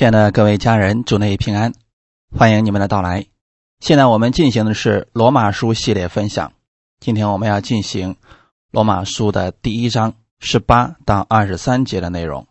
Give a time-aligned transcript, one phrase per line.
[0.00, 1.74] 亲爱的各位家人，祝内平安，
[2.34, 3.26] 欢迎你们的到来。
[3.80, 6.54] 现在我们进行的是罗马书系列分享，
[7.00, 8.16] 今天我们要进行
[8.70, 12.48] 罗马书的第一章十八到二十三节的内容。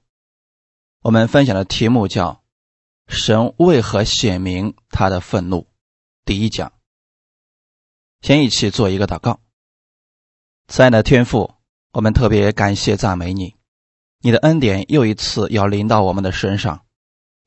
[1.01, 2.43] 我们分享的题目叫
[3.09, 5.65] “神为何显明他的愤怒”。
[6.25, 6.71] 第一讲，
[8.21, 9.39] 先一起做一个祷告。
[10.67, 11.55] 亲爱的天父，
[11.93, 13.55] 我们特别感谢赞美你，
[14.19, 16.85] 你的恩典又一次要临到我们的身上。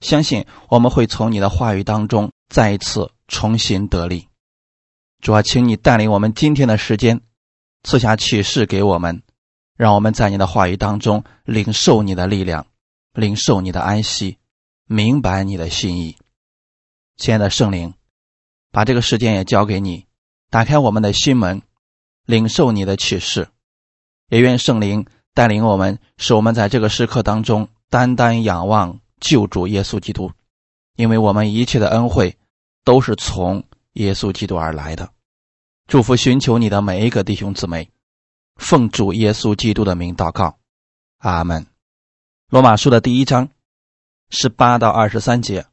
[0.03, 4.29] 相信我们会从你的话语当中再一次重新得力。
[5.21, 7.21] 主啊，请你带领我们今天的时间，
[7.85, 9.23] 赐下启示给我们，
[9.77, 12.67] 让我们在你的话语当中领受你的力量，
[13.15, 14.39] 领受你的安息，
[14.87, 16.17] 明白你的心意。
[17.17, 17.95] 亲爱的圣灵，
[18.73, 20.07] 把这个时间也交给你，
[20.51, 21.63] 打开我们的心门，
[22.27, 23.49] 领受你的启示。
[24.29, 28.99] 也愿圣灵带领我们，使我们在这个时刻当中单单仰望。
[29.23, 30.33] 救主耶稣基督，
[30.97, 32.37] 因为我们一切的恩惠
[32.85, 35.11] 都是从耶稣基督而来的。
[35.87, 37.89] 祝福寻求你的每一个弟兄姊妹，
[38.57, 40.59] 奉主耶稣基督的名祷告，
[41.19, 41.67] 阿门。
[42.49, 43.49] 罗马书的第一章
[44.29, 45.67] 十八到二十三节。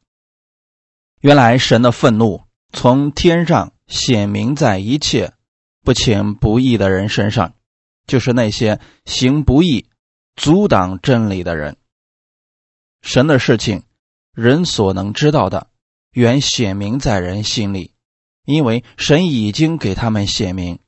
[1.22, 5.34] 原来神的愤怒从天上显明在一切
[5.82, 7.56] 不虔不义的人身上，
[8.06, 9.90] 就是那些行不义、
[10.36, 11.76] 阻挡真理的人。
[13.02, 13.83] 神的事情，
[14.33, 15.67] 人所能知道的，
[16.11, 17.94] 原显明在人心里，
[18.45, 20.80] 因为神已经给他们显明。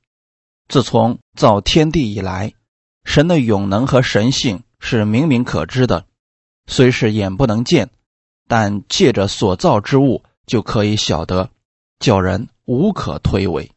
[0.68, 2.54] 自从造天地以来，
[3.04, 6.06] 神的永能和神性是明明可知的，
[6.68, 7.90] 虽是眼不能见，
[8.48, 11.50] 但借着所造之物就可以晓得，
[12.00, 13.72] 叫人无可推诿。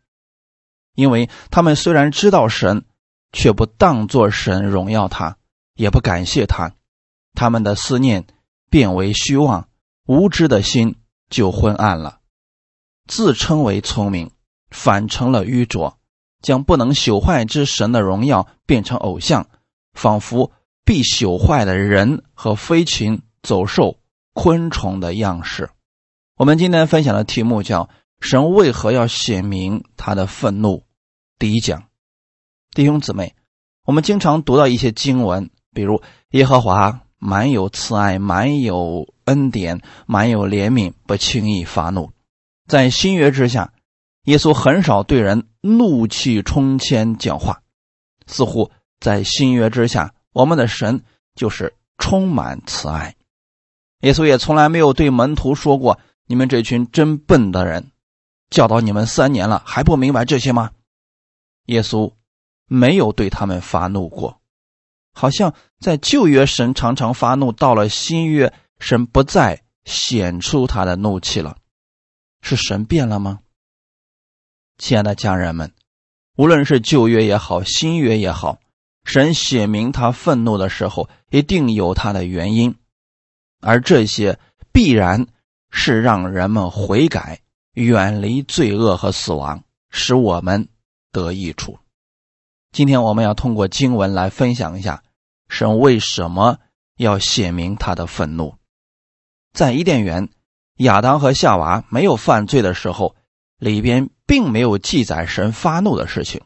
[0.94, 2.84] 因为他们虽然知道神，
[3.32, 5.36] 却不当作神荣耀他，
[5.74, 6.74] 也不感谢他。
[7.34, 8.26] 他们的思念
[8.70, 9.68] 变为虚妄，
[10.06, 10.96] 无知的心
[11.28, 12.20] 就昏暗了。
[13.06, 14.30] 自称为聪明，
[14.70, 15.98] 反成了愚拙，
[16.40, 19.48] 将不能朽坏之神的荣耀变成偶像，
[19.92, 20.52] 仿佛
[20.84, 23.98] 必朽坏的人和飞禽走兽、
[24.32, 25.70] 昆虫的样式。
[26.36, 27.90] 我们今天分享的题目叫
[28.20, 30.86] “神为何要显明他的愤怒”。
[31.38, 31.88] 第一讲，
[32.72, 33.34] 弟兄姊妹，
[33.84, 37.02] 我们经常读到一些经文，比如耶和华。
[37.26, 42.12] 满有慈爱，满有恩典，满有怜悯，不轻易发怒。
[42.68, 43.72] 在新约之下，
[44.24, 47.62] 耶稣很少对人怒气冲天讲话，
[48.26, 48.70] 似乎
[49.00, 51.02] 在新约之下，我们的神
[51.34, 53.14] 就是充满慈爱。
[54.00, 55.98] 耶稣也从来没有对门徒说过
[56.28, 57.90] ：“你们这群真笨的人，
[58.50, 60.72] 教导你们三年了，还不明白这些吗？”
[61.68, 62.12] 耶稣
[62.66, 64.42] 没有对他们发怒过。
[65.14, 71.56] 好像在旧约，神常常发怒；到了新约，神不再显出他的怒气了。
[72.42, 73.40] 是神变了吗？
[74.76, 75.72] 亲爱的家人们，
[76.36, 78.58] 无论是旧约也好，新约也好，
[79.04, 82.74] 神写明他愤怒的时候，一定有他的原因，
[83.60, 84.38] 而这些
[84.72, 85.26] 必然
[85.70, 87.40] 是让人们悔改、
[87.74, 90.68] 远离罪恶和死亡，使我们
[91.12, 91.78] 得益处。
[92.74, 95.04] 今天我们要通过经文来分享一下，
[95.48, 96.58] 神为什么
[96.96, 98.56] 要显明他的愤怒。
[99.52, 100.28] 在伊甸园，
[100.78, 103.14] 亚当和夏娃没有犯罪的时候，
[103.58, 106.40] 里边并没有记载神发怒的事情。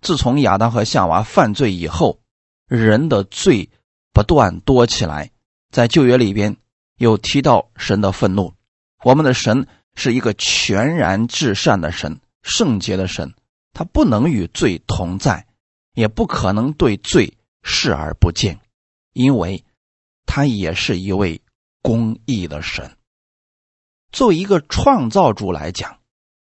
[0.00, 2.20] 自从亚当和夏娃犯罪以后，
[2.68, 3.68] 人的罪
[4.12, 5.32] 不断多起来。
[5.72, 6.56] 在旧约里边
[6.96, 8.54] 有提到神的愤怒。
[9.02, 9.66] 我们的神
[9.96, 13.34] 是一个全然至善的神，圣洁的神，
[13.72, 15.44] 他不能与罪同在。
[15.96, 18.60] 也不可能对罪视而不见，
[19.14, 19.64] 因为
[20.26, 21.40] 他也是一位
[21.80, 22.98] 公义的神。
[24.12, 25.98] 作为一个创造主来讲，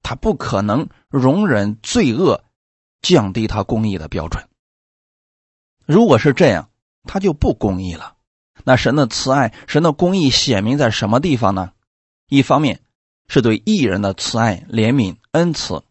[0.03, 2.45] 他不可能容忍罪恶
[3.01, 4.47] 降低他公义的标准。
[5.87, 6.69] 如果是这样，
[7.05, 8.17] 他就不公义了。
[8.65, 11.73] 那神的慈爱、神的公义显明在什么地方呢？
[12.29, 12.83] 一方面
[13.29, 15.85] 是对艺人的慈爱、怜悯、恩慈；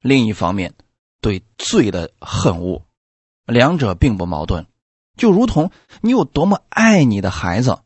[0.00, 0.74] 另一方面
[1.20, 2.85] 对罪的恨恶。
[3.46, 4.66] 两者并不矛盾，
[5.16, 5.70] 就如同
[6.00, 7.78] 你有多么爱你的孩子，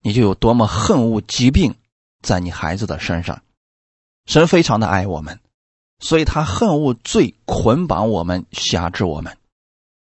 [0.00, 1.76] 你就有多么恨恶疾病
[2.22, 3.42] 在你孩子的身上。
[4.24, 5.40] 神非常的爱我们，
[5.98, 9.36] 所以他恨恶罪捆绑我们、辖制我们。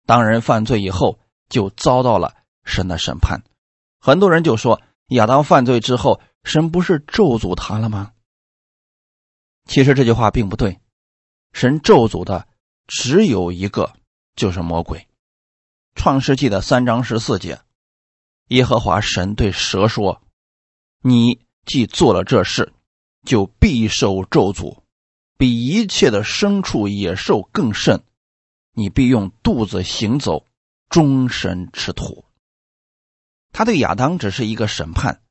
[0.06, 1.20] 当人犯罪以后，
[1.50, 3.44] 就遭到了神的审判。
[4.00, 8.12] 很多人就说，亚当犯罪之后，神不是咒诅他了吗？
[9.66, 10.80] 其实这句话并不对，
[11.54, 12.48] 神咒诅的
[12.88, 13.94] 只有一个。
[14.36, 15.00] 就是魔鬼，
[15.96, 17.62] 《创世纪》的三章十四节，
[18.48, 20.22] 耶和华神对蛇说
[21.02, 22.74] ：“你既做了这事，
[23.24, 24.82] 就必受咒诅，
[25.38, 28.04] 比一切的牲畜野兽更甚。
[28.76, 30.46] 你必用肚子行走，
[30.90, 32.26] 终身吃土。
[33.52, 35.22] 他对亚当只是一个审判，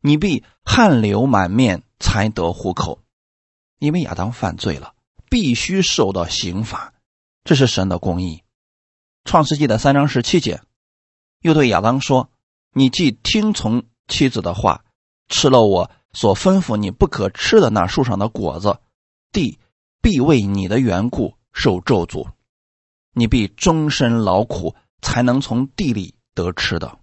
[0.00, 3.02] 你必汗流满面才得糊口，
[3.78, 4.94] 因为亚当犯罪了，
[5.30, 6.92] 必须受到刑罚，
[7.44, 8.42] 这是神的公义。
[9.24, 10.62] 创世纪的三章十七节，
[11.40, 12.30] 又对亚当说
[12.72, 14.84] ：“你既听从妻子的话，
[15.28, 18.78] 吃了我所吩咐你不可吃的那树上的果子，
[19.32, 19.58] 地
[20.00, 22.28] 必为你的缘故受咒诅。”
[23.14, 26.98] 你必终身劳苦，才能从地里得吃的。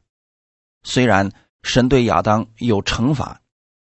[0.82, 1.32] 虽然
[1.62, 3.42] 神对亚当有惩罚，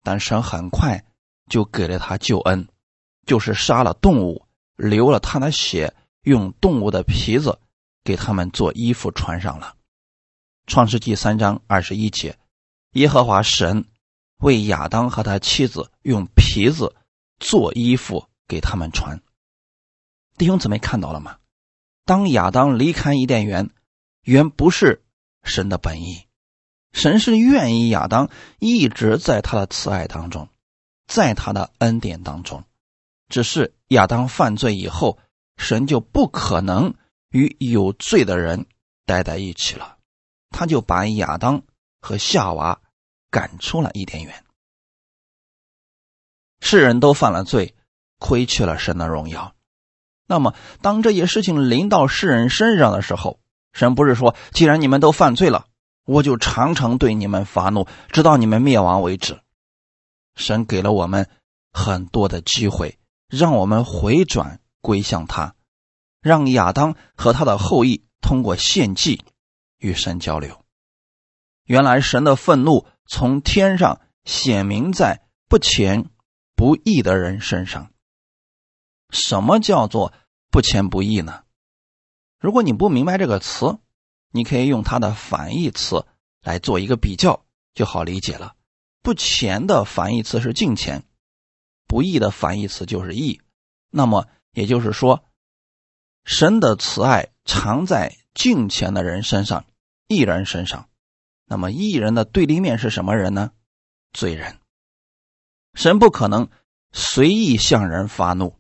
[0.03, 1.03] 但神很快
[1.49, 2.69] 就给了他救恩，
[3.25, 4.47] 就是杀了动物，
[4.77, 7.59] 流了他的血，用动物的皮子
[8.05, 9.77] 给他们做衣服穿上了。
[10.67, 12.39] 创世纪三章二十一节，
[12.93, 13.87] 耶和华神
[14.39, 16.95] 为亚当和他妻子用皮子
[17.39, 19.21] 做衣服给他们穿。
[20.37, 21.39] 弟兄姊妹看到了吗？
[22.05, 23.71] 当亚当离开伊甸园，
[24.23, 25.03] 原不是
[25.43, 26.27] 神的本意，
[26.93, 30.49] 神是愿意亚当一直在他的慈爱当中，
[31.07, 32.65] 在他的恩典当中。
[33.29, 35.19] 只是亚当犯罪以后，
[35.61, 36.95] 神就不可能
[37.29, 38.65] 与有罪的人
[39.05, 39.99] 待在一起了，
[40.49, 41.63] 他就把亚当
[42.01, 42.81] 和夏娃
[43.31, 44.43] 赶出了伊甸园。
[46.61, 47.75] 世人都犯了罪，
[48.19, 49.55] 亏去了神的荣耀。
[50.27, 53.39] 那么，当这些事情临到世人身上的时候，
[53.75, 55.67] 神不是说，既然你们都犯罪了，
[56.07, 59.41] 我就常常对你们发怒，直到你们灭亡为止。
[60.37, 61.29] 神给了我们
[61.71, 62.99] 很多的机会，
[63.29, 65.55] 让我们回转归向他，
[66.21, 69.25] 让亚当和他的后裔通过献祭
[69.79, 70.65] 与神交流。
[71.65, 76.11] 原来，神的愤怒从天上显明在不虔
[76.57, 77.93] 不义的人身上。
[79.11, 80.13] 什么叫做
[80.51, 81.45] 不虔不义呢？
[82.39, 83.79] 如果你不明白这个词，
[84.31, 86.07] 你可以用它的反义词
[86.41, 87.45] 来做一个比较，
[87.75, 88.55] 就好理解了。
[89.03, 91.05] 不虔的反义词是敬虔，
[91.87, 93.41] 不义的反义词就是义。
[93.91, 95.25] 那么也就是说，
[96.25, 99.65] 神的慈爱藏在敬虔的人身上，
[100.07, 100.89] 义人身上。
[101.47, 103.53] 那么义人的对立面是什么人呢？
[104.13, 104.59] 罪人。
[105.75, 106.49] 神不可能
[106.93, 108.57] 随意向人发怒。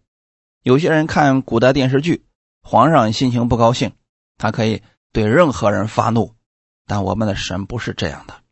[0.62, 2.26] 有些人看古代电视剧，
[2.62, 3.92] 皇上心情不高兴，
[4.36, 4.82] 他可以
[5.12, 6.34] 对任何人发怒，
[6.86, 8.42] 但我们的神不是这样的。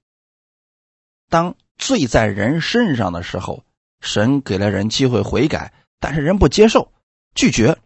[1.29, 3.65] 当罪在人身上的时候，
[4.01, 6.93] 神给了人机会悔改，但是人不接受，
[7.39, 7.79] 拒绝，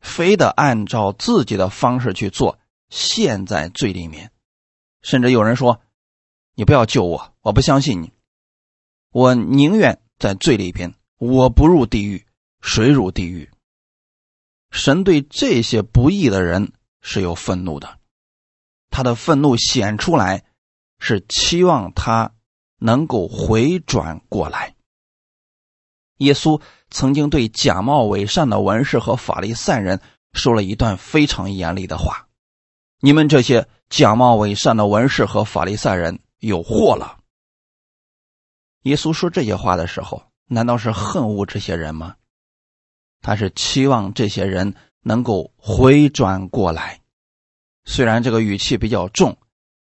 [0.00, 2.58] 非得按照自己的方式去做，
[2.88, 4.32] 陷在罪里面。
[5.02, 5.80] 甚至有人说
[6.56, 8.12] ：“你不要救我，我不相信你，
[9.12, 12.26] 我宁愿在罪里边，我不入地狱，
[12.60, 13.48] 谁入地狱？”
[14.72, 18.00] 神对这些不义的人是有愤怒的，
[18.90, 20.44] 他的愤怒显出来，
[20.98, 22.34] 是期望他
[22.78, 24.74] 能够回转过来。
[26.16, 30.00] 耶稣曾经对假冒伪善的文士和法利赛人
[30.32, 32.28] 说了一段非常严厉的话
[33.00, 37.18] ：“你们这些假冒伪善的文士和法利赛人有祸了。”
[38.84, 42.16] 耶稣说这些话的时候，难道是恨恶这些人吗？
[43.20, 47.00] 他是期望这些人能够回转过来，
[47.84, 49.36] 虽然这个语气比较重，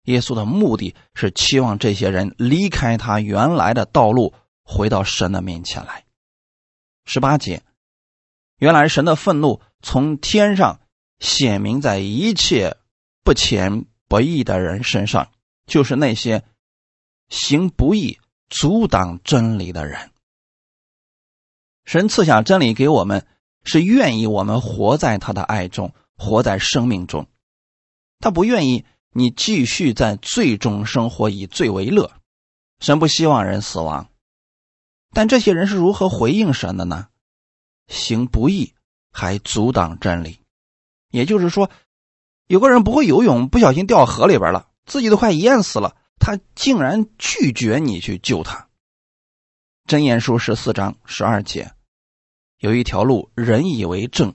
[0.04, 4.34] 耶稣的目的是期望这些人离开他原来的道路，
[4.64, 6.06] 回到神的面前来。
[7.08, 7.64] 十八节，
[8.58, 10.82] 原来神的愤怒从天上
[11.20, 12.76] 显明在一切
[13.24, 15.32] 不虔不义的人身上，
[15.66, 16.44] 就是那些
[17.30, 20.12] 行不义、阻挡真理的人。
[21.86, 23.26] 神赐下真理给我们，
[23.64, 27.26] 是愿意我们活在他的爱中，活在生命中。
[28.20, 32.12] 他不愿意你继续在罪中生活，以罪为乐。
[32.82, 34.10] 神不希望人死亡，
[35.12, 37.08] 但这些人是如何回应神的呢？
[37.88, 38.74] 行不义，
[39.12, 40.40] 还阻挡真理。
[41.10, 41.70] 也就是说，
[42.48, 48.68] 有个人不会游泳，不小心掉河里边了，自己都快淹死了，他竟然拒绝你去救他。
[49.86, 51.72] 真言书十四章十二节。
[52.60, 54.34] 有一条路，人以为正，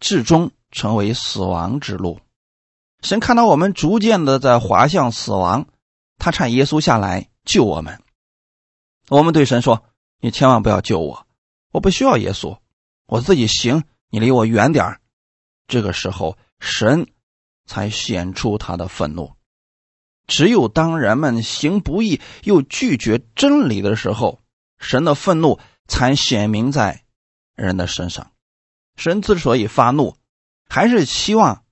[0.00, 2.20] 至终成为死亡之路。
[3.00, 5.66] 神看到我们逐渐的在滑向死亡，
[6.18, 8.02] 他差耶稣下来救我们。
[9.08, 9.84] 我们对神说
[10.20, 11.26] ：“你千万不要救我，
[11.70, 12.58] 我不需要耶稣，
[13.06, 15.00] 我自己行，你离我远点
[15.66, 17.08] 这个时候，神
[17.66, 19.32] 才显出他的愤怒。
[20.26, 24.40] 只有当人们行不义又拒绝真理的时候，
[24.78, 27.04] 神的愤怒才显明在
[27.54, 28.32] 人的身上。
[28.96, 30.16] 神之所以发怒，
[30.68, 31.64] 还是希望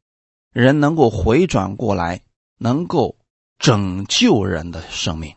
[0.52, 2.22] 人能够回转过来，
[2.58, 3.16] 能够
[3.58, 5.34] 拯救人的生命。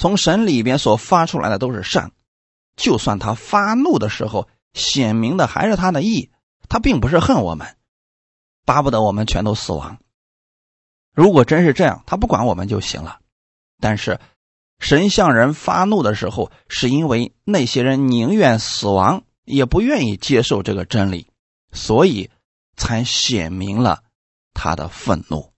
[0.00, 2.12] 从神里边所发出来的都是善，
[2.74, 6.30] 就算他发怒的时候显明的还是他的义，
[6.70, 7.76] 他并不是恨我们，
[8.64, 9.98] 巴不得我们全都死亡。
[11.12, 13.20] 如果真是这样，他不管我们就行了。
[13.78, 14.18] 但是，
[14.78, 21.26] 神向人发怒的时候，是因为那些人宁愿死亡，也不愿意接受这个真理，
[21.72, 22.30] 所以
[22.74, 24.02] 才显明了
[24.54, 25.52] 他的愤怒。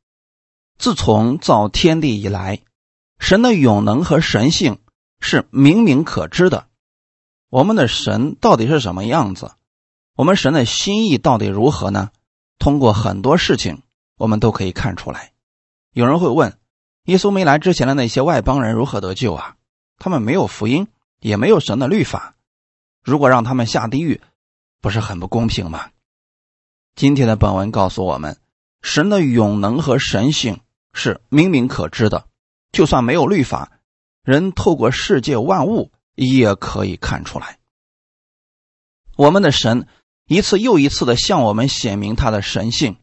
[0.79, 2.59] 自从造天地以来，
[3.23, 4.81] 神的永能和神性
[5.21, 6.67] 是明明可知的。
[7.51, 9.53] 我们的神到底是什么样子？
[10.17, 12.11] 我们神的心意到底如何呢？
[12.59, 13.83] 通过很多事情，
[14.17, 15.31] 我们都可以看出来。
[15.93, 16.59] 有人会问：
[17.05, 19.55] 耶稣没来之前的那些外邦人如何得救啊？
[19.99, 20.89] 他们没有福音，
[21.21, 22.35] 也没有神的律法。
[23.05, 24.21] 如果让他们下地狱，
[24.81, 25.91] 不是很不公平吗？
[26.97, 28.37] 今天的本文告诉我们，
[28.83, 30.59] 神的永能和神性
[30.93, 32.27] 是明明可知的，
[32.73, 33.71] 就算没有律法，
[34.25, 37.59] 人透过世界万物也可以看出来。
[39.17, 39.87] 我们的神
[40.27, 42.97] 一次又一次的向我们显明他的神性，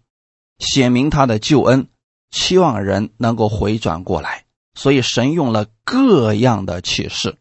[0.57, 1.87] 显明他的救恩。
[2.31, 4.45] 期望人能够回转过来，
[4.75, 7.37] 所以神用了各样的启示。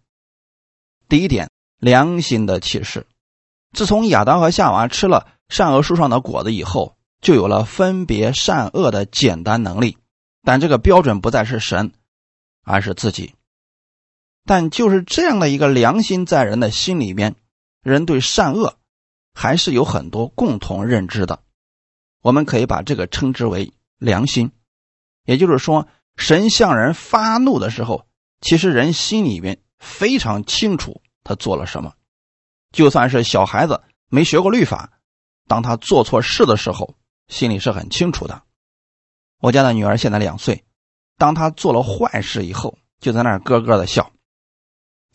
[1.11, 3.07] 第一点，良心的启示。
[3.73, 9.99] 自从亚当和夏娃吃了善恶树上的果子以后，就有了分别善恶的简单能力。
[10.43, 11.93] 但这个标准不再是神，
[12.63, 13.35] 而是自己。
[14.45, 17.37] 但就是这样的一个良心在人的心里面，
[17.83, 18.79] 人对善恶
[19.35, 21.41] 还是有很多共同认知的。
[22.23, 24.51] 我们可以把这个称之为良心。
[25.25, 25.87] 也就是说，
[26.17, 28.07] 神向人发怒的时候，
[28.41, 31.93] 其实人心里面非常清楚他做了什么。
[32.73, 34.99] 就算是小孩子没学过律法，
[35.47, 36.97] 当他做错事的时候，
[37.29, 38.43] 心里是很清楚的。
[39.41, 40.65] 我家的女儿现在两岁，
[41.19, 44.13] 当他做了坏事以后，就在那儿咯咯的笑，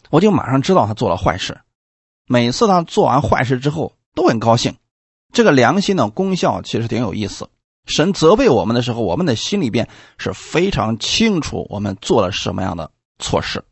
[0.10, 1.62] 我就马上知道他做了坏事。
[2.28, 4.76] 每次他做完坏事之后都很高兴，
[5.32, 7.50] 这个良心的功效其实挺有意思。
[7.86, 13.66] 神责备我们的时候，我们的心里边是非常清楚我们做了什么样的错事。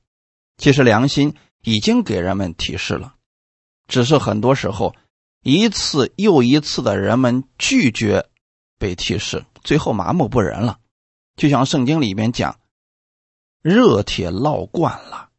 [0.58, 3.16] 其实良心已经给人们提示了，
[3.88, 4.94] 只是很多时候
[5.44, 8.26] 一次又一次的人们拒绝
[8.78, 10.78] 被提示，最后麻木不仁了。
[11.36, 12.60] 就像圣经里面讲，
[13.62, 15.30] 热铁烙惯了，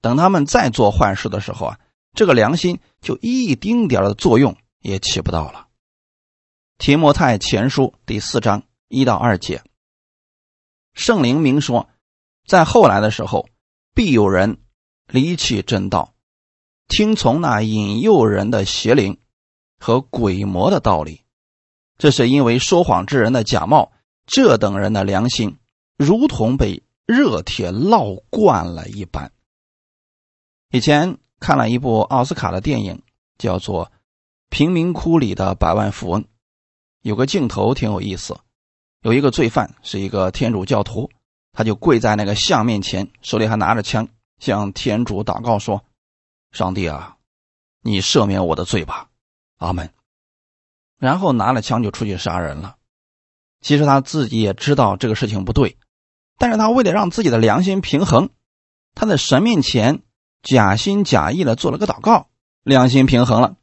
[0.00, 1.80] 等他们再做坏事的时候啊，
[2.12, 5.68] 这个良心就一丁点的作用也起不到了。
[6.78, 9.62] 提摩太前书第四章一到二节，
[10.94, 11.88] 圣灵明说，
[12.46, 13.48] 在后来的时候，
[13.94, 14.60] 必有人
[15.06, 16.14] 离弃真道，
[16.88, 19.20] 听从那引诱人的邪灵
[19.78, 21.22] 和鬼魔的道理。
[21.98, 23.92] 这是因为说谎之人的假冒，
[24.32, 25.58] 这等人的良心
[25.98, 29.30] 如同被热铁烙惯了一般。
[30.70, 33.02] 以前看了一部奥斯卡的电影，
[33.36, 33.84] 叫做
[34.48, 36.22] 《贫民窟里的百万富翁》。
[37.02, 38.34] 有个镜头挺有意思，
[39.02, 41.10] 有一个罪犯是一个天主教徒，
[41.52, 44.08] 他就跪在那个像面前，手里还拿着枪，
[44.38, 45.84] 向天主祷告说
[46.52, 47.18] ：“上帝啊，
[47.82, 49.10] 你赦免我的罪吧，
[49.58, 49.92] 阿门。”
[50.96, 52.78] 然后拿了枪就出去杀人了。
[53.62, 55.78] 其实他自己也知道这个事情不对，
[56.36, 58.28] 但是他为了让自己的良心平衡，
[58.94, 60.02] 他在神面前
[60.42, 62.28] 假心假意的做了个祷告，
[62.64, 63.56] 良心平衡了。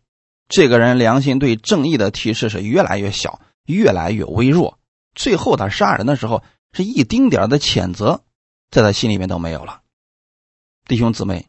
[0.48, 4.80] 这个人良心对正义的提示是越来越小，越来越微弱。
[5.14, 6.42] 最后他杀人的时候，
[6.72, 8.22] 是一丁点的谴责，
[8.72, 9.82] 在他心里面都没有了。
[10.88, 11.48] 弟兄姊妹，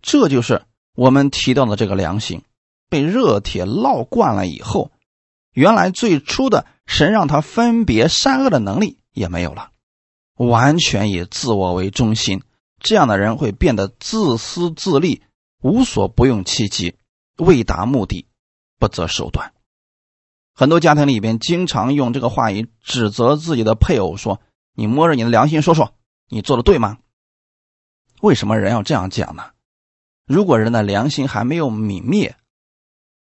[0.00, 0.62] 这就是
[0.94, 2.42] 我们提到的这个良心
[2.88, 4.92] 被热铁烙惯了以后，
[5.52, 9.70] 原来最初的神让他分别善恶的能力也没有了，
[10.36, 12.42] 完全以自我为中心。
[12.80, 15.22] 这样的人会变得自私自利，
[15.62, 16.96] 无所不用其极。
[17.38, 18.26] 为达目的，
[18.78, 19.52] 不择手段。
[20.54, 24.40] 很多家庭里边经常用这个话语指责自己的配偶，说
[24.76, 25.94] ：“你摸着你的良心说说，
[26.28, 26.98] 你做的对吗？”
[28.20, 29.50] 为什么人要这样讲呢？
[30.26, 32.36] 如果人的良心还没有泯灭，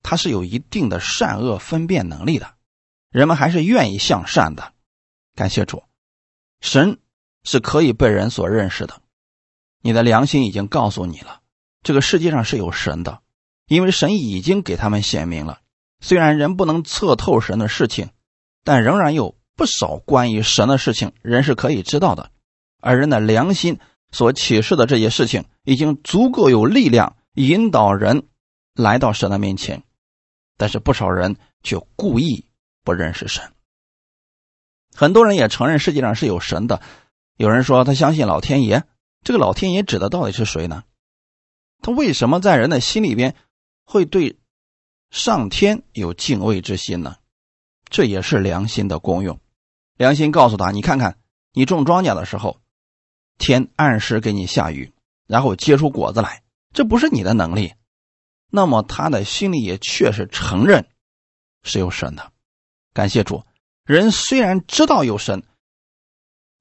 [0.10, 2.54] 他是有一定的善恶分辨能力的，
[3.10, 4.72] 人们还是愿意向善的。
[5.36, 5.84] 感谢主，
[6.62, 7.00] 神
[7.44, 9.02] 是可以被人所认识的。
[9.82, 11.42] 你的良心已经告诉你了，
[11.84, 13.20] 这个世界上是有神的。
[13.68, 15.60] 因为神已经给他们显明了，
[16.00, 18.12] 虽然人不能测透神的事情，
[18.64, 22.32] 但仍然有不少关于神的事情，人是可以知道的，
[22.80, 23.78] 而人的良心
[24.14, 28.24] 所启示的这些事情，已经足够有力量引导人
[28.74, 29.84] 来到神的面前。
[30.58, 32.46] 但是不少人却故意
[32.84, 33.54] 不认识神。
[34.94, 36.82] 很多人也承认世界上是有神的，
[37.36, 38.84] 有人说他相信老天爷，
[39.24, 40.84] 这个老天爷指的到底是谁呢？
[41.82, 43.36] 他为什么在人的心里边
[43.86, 44.40] 会对
[45.12, 47.18] 上天有敬畏之心呢？
[47.90, 49.40] 这也是良心的功用。
[49.96, 51.20] 良心告诉他：“你看看，
[51.54, 52.60] 你种庄稼的时候，
[53.38, 54.92] 天按时给你下雨，
[55.28, 57.74] 然后结出果子来，这不是你的能力。”
[58.50, 60.88] 那么他的心里也确实承认
[61.64, 62.32] 是有神的。
[62.94, 63.44] 感谢主，
[63.86, 65.44] 人虽然知道有神，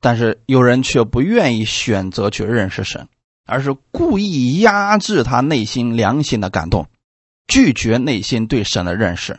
[0.00, 3.09] 但是有人却不愿意选择去认识神。
[3.49, 6.90] 而是故意压制他内心良心的感动，
[7.47, 9.38] 拒绝内心对神的认识。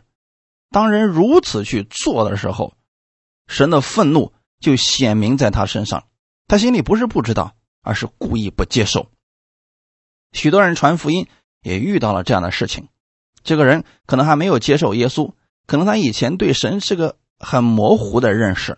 [0.69, 2.73] 当人如此去做的时候，
[3.47, 6.07] 神的愤怒就显明在他身上。
[6.47, 9.11] 他心里不是不知道，而是故意不接受。
[10.31, 11.27] 许多人传福音
[11.67, 12.87] 也遇到了这样的事情。
[13.43, 15.33] 这个人可能还没有接受耶稣，
[15.65, 18.77] 可能他以前对神是个很模糊的认识，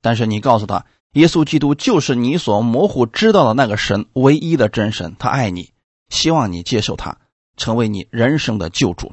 [0.00, 0.86] 但是你告诉他。
[1.12, 5.14] 耶稣基督就是你所模糊知道的那个神，唯一的真神。
[5.18, 5.74] 他爱你，
[6.08, 7.18] 希望你接受他，
[7.58, 9.12] 成为你人生的救主。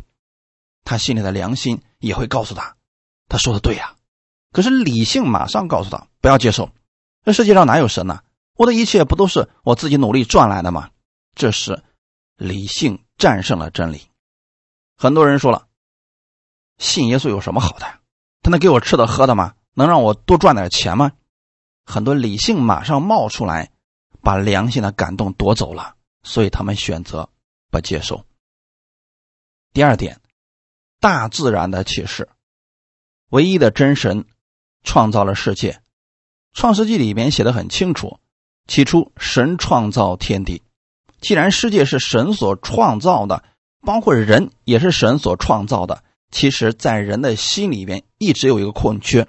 [0.86, 2.78] 他心里的良心也会告诉他，
[3.28, 3.96] 他说的对呀。
[4.54, 6.70] 可是理性马上告诉他不要接受。
[7.26, 8.22] 这世界上哪有神呢？
[8.56, 10.92] 我的一切不都是我自己努力赚来的吗？
[11.36, 11.84] 这是
[12.38, 14.02] 理性战胜了真理。
[14.98, 15.68] 很多人说了，
[16.78, 17.86] 信耶稣有什么好的？
[18.42, 19.54] 他能给我吃的喝的吗？
[19.74, 21.12] 能让我多赚点钱吗？
[21.86, 23.72] 很多理性马上冒出来，
[24.22, 27.30] 把良心的感动夺走了，所以他们选择
[27.70, 28.26] 不接受。
[29.74, 30.22] 第二点，
[31.00, 32.30] 大自然的启示，
[33.30, 34.26] 唯一的真神
[34.84, 35.74] 创造了世界，
[36.54, 38.20] 《创世纪》里面写的很清楚，
[38.68, 40.64] 起初神创造天地。
[41.22, 43.44] 既然世界是神所创造的，
[43.82, 49.27] 包括人也是神所创造的，其实，在人的心里边一直有一个空缺。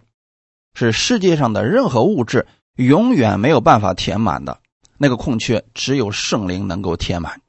[0.75, 4.61] 是世界上的任何物质永远没有办法填满的
[4.99, 7.41] 那个空缺，只有圣灵能够填满。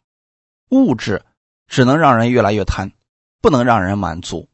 [0.69, 1.23] 物质
[1.67, 2.91] 只能让人越来越贪，
[3.41, 4.47] 不能让人满足；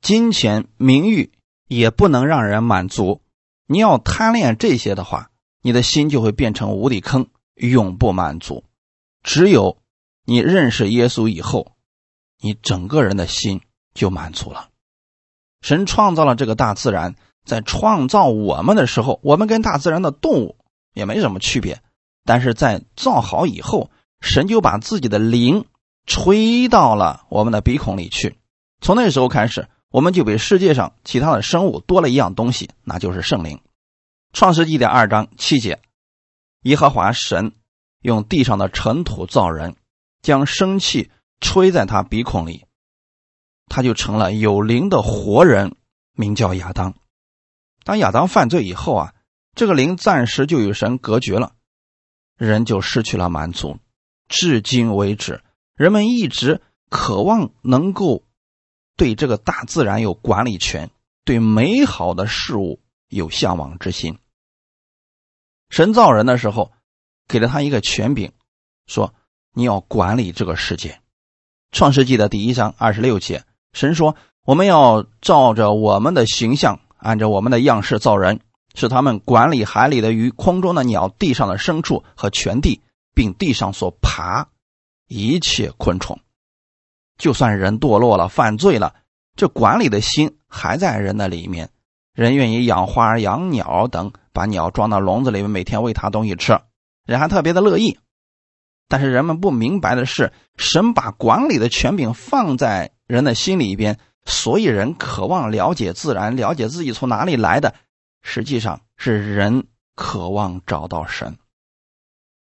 [0.00, 1.32] 金钱、名誉
[1.68, 3.20] 也不能让人满足。
[3.66, 5.30] 你要贪恋这些的话，
[5.62, 7.26] 你的心就会变成无底坑，
[7.56, 8.64] 永不满足。
[9.24, 9.78] 只有
[10.24, 11.72] 你认识耶稣以后，
[12.38, 14.68] 你整个人的心就满足了。
[15.60, 17.16] 神创造了这个大自然。
[17.46, 20.56] 在创造我们的时候，我们跟大自然的动物
[20.94, 21.82] 也没什么区别。
[22.24, 23.90] 但是在造好以后，
[24.22, 25.66] 神就把自己的灵
[26.06, 28.38] 吹到了我们的鼻孔里去。
[28.80, 33.60] 从那时候开始，我们就比世界上其他的生物多了一样东西，那就是圣灵。
[34.32, 35.80] 创世纪的二章七节，
[36.62, 37.52] 耶和华神
[38.04, 39.76] 用地上的尘土造人，
[40.20, 42.66] 将生气吹在他鼻孔里，
[43.66, 45.74] 他就成了有灵的活人，
[46.12, 46.94] 名叫亚当。
[47.82, 49.14] 当亚当犯罪以后啊，
[49.54, 51.54] 这个灵暂时就与神隔绝了，
[52.36, 53.78] 人就失去了满足。
[54.28, 55.42] 至今为止，
[55.74, 58.22] 人们一直渴望能够
[58.98, 60.90] 对这个大自然有管理权，
[61.24, 64.18] 对美好的事物有向往之心。
[65.70, 66.70] 神造人的时候，
[67.28, 68.32] 给了他一个权柄，
[68.86, 69.14] 说
[69.52, 71.00] 你要管理这个世界。
[71.72, 76.80] 创世纪的第一章二十六节，神说我们要照着我们的形象。
[76.96, 78.40] 按照我们的样式造人，
[78.74, 82.80] 使他们管理海里的鱼、空中的鸟、地上的牲畜和全地，
[83.12, 84.48] 并地上所爬
[85.06, 86.18] 一切昆虫。
[87.18, 88.94] 就算人堕落了、犯罪了，
[89.36, 91.68] 这管理的心还在人的里面。
[92.14, 96.58] 人愿意养花、养鸟等，把鸟装到笼子里面，每天喂它东西吃，
[97.04, 97.98] 人还特别的乐意。
[98.88, 103.98] 但是人们不明白的是，神把管理的权柄放在人的心里边。
[104.26, 107.74] 所以，人渴望了解自然，了解自己从哪里来的，
[108.22, 111.36] 实际上是人渴望找到神。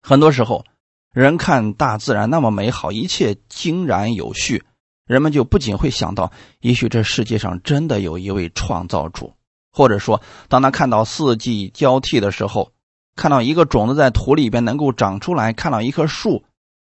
[0.00, 0.64] 很多时候，
[1.12, 4.64] 人看大自然那么美好，一切井然有序，
[5.06, 9.34] 人们就不仅会想到，也许这世界上真的有一位创造主，
[9.70, 12.72] 或者说，当他看到四季交替的时候，
[13.18, 16.44] 看到一个种子在土里边能够长出来，看到一棵树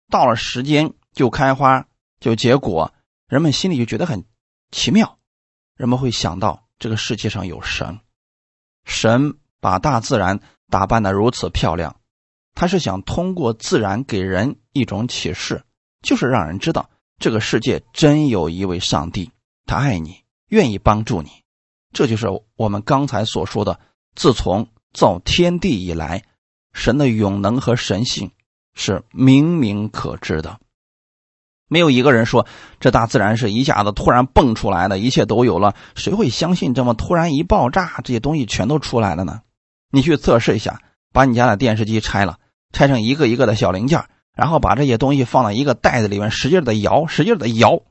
[0.09, 1.87] 到了时间就开花
[2.19, 2.93] 就结果，
[3.29, 4.25] 人们心里就觉得很。
[4.69, 5.17] 奇妙，
[5.77, 8.01] 人们会想到这个世界上有神，
[8.83, 12.01] 神把大自然打扮的如此漂亮，
[12.53, 15.63] 他是想通过自然给人一种启示，
[16.01, 19.31] 就是让人知道这个世界真有一位上帝，
[19.65, 21.29] 他爱你，愿意帮助你。
[21.93, 23.79] 这就是我们刚才所说的，
[24.15, 26.23] 自从造天地以来，
[26.73, 28.31] 神的永能和神性
[28.73, 30.59] 是明明可知的。
[31.69, 32.47] 没有一个人说
[32.79, 35.75] 这大自然是一下子突然蹦出来的，一切都有了。
[35.93, 39.41] 谁会相信这么突然一爆炸，这些东西全都出来了呢？
[39.91, 40.81] 你去测试一下，
[41.13, 42.39] 把你家的电视机拆了，
[42.73, 47.83] 拆成一个一个的小零件，然后把这些东西放到一个袋子里面，使劲的摇，使劲的摇。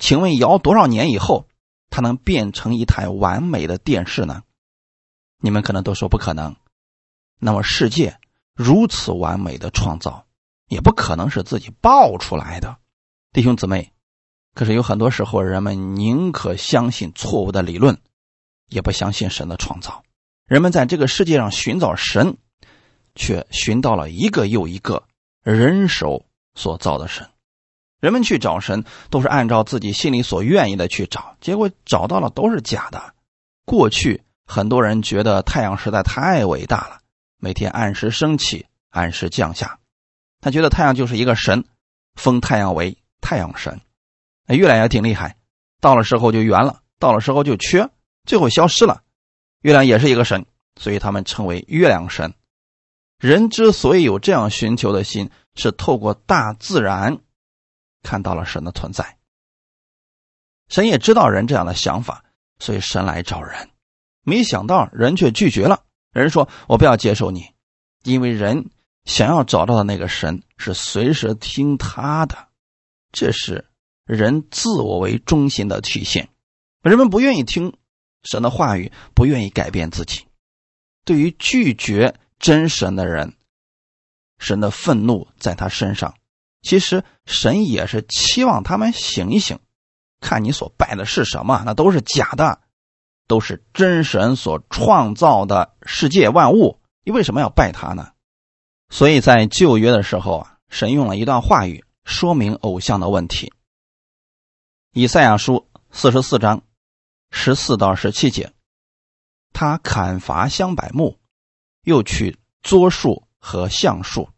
[0.00, 1.46] 请问摇多少年以后，
[1.90, 4.42] 它能变成一台完美的电视呢？
[5.40, 6.56] 你们可能都说不可能。
[7.38, 8.18] 那么世界
[8.54, 10.26] 如此完美的创造，
[10.68, 12.76] 也不可能是自己爆出来的。
[13.32, 13.92] 弟兄姊妹，
[14.54, 17.98] 可是有很多时候，人们宁可相信错误的理论，
[18.68, 20.02] 也不相信神的创造。
[20.46, 22.36] 人们在这个世界上寻找神，
[23.14, 25.04] 却寻到了一个又一个
[25.42, 27.28] 人手所造的神。
[28.00, 33.14] 人们去找神，都是按照自己心里所愿意的去找，结果找到了都是假的。
[33.64, 37.00] 过去很多人觉得太阳实在太伟大了，
[37.38, 39.78] 每天按时升起，按时降下，
[40.40, 41.64] 他觉得太阳就是一个神，
[42.14, 42.96] 封太阳为。
[43.26, 43.80] 太阳神，
[44.48, 45.38] 越来越挺厉害，
[45.80, 47.88] 到了时候就圆了，到了时候就缺，
[48.24, 49.02] 最后消失了。
[49.62, 50.44] 月亮也是一个神，
[50.78, 52.34] 所以他们称为月亮神。
[53.18, 57.16] 人之所以有这样寻求的心，是透过大自然
[58.02, 59.16] 看到了神的存在。
[60.68, 62.24] 神也知道人这样的想法，
[62.58, 63.70] 所以神来找人。
[64.24, 65.84] 没想到人却拒绝了。
[66.12, 67.46] 人说：“我不要接受你，
[68.02, 68.70] 因为人
[69.04, 72.48] 想要找到的那个神是随时听他的。”
[73.12, 73.66] 这是
[74.04, 76.28] 人自我为中心的体现，
[76.82, 77.76] 人们不愿意听
[78.24, 80.26] 神的话语，不愿意改变自己。
[81.04, 83.34] 对于拒绝真神的人，
[84.38, 86.14] 神的愤怒在他身上。
[86.62, 89.58] 其实神也是期望他们醒一醒，
[90.20, 92.60] 看你所拜的是什么，那都是假的，
[93.26, 96.80] 都是真神所创造的世界万物。
[97.04, 98.12] 你为什么要拜他呢？
[98.88, 101.84] 所以在旧约的时候啊，神用了一段话语。
[102.04, 103.50] 说明偶像的问题。
[104.92, 106.62] 以赛亚书四十四章
[107.30, 108.52] 十四到十七节，
[109.54, 111.18] 他砍伐香柏木，
[111.84, 114.28] 又取柞树和橡树，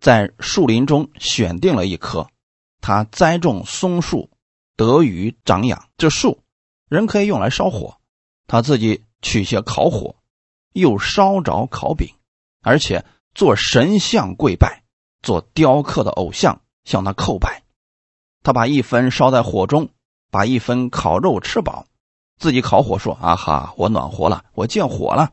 [0.00, 2.28] 在树林中选定了一棵，
[2.80, 4.28] 他栽种松树，
[4.74, 5.88] 得于长养。
[5.96, 6.42] 这树
[6.88, 7.98] 人可以用来烧火，
[8.46, 10.16] 他自己取些烤火，
[10.72, 12.14] 又烧着烤饼，
[12.62, 14.84] 而且做神像跪拜。
[15.20, 17.64] 做雕刻的偶像向他叩拜，
[18.44, 19.90] 他把一分烧在火中，
[20.30, 21.86] 把一分烤肉吃饱，
[22.38, 25.32] 自己烤火说：“啊哈，我暖和了，我见火了。”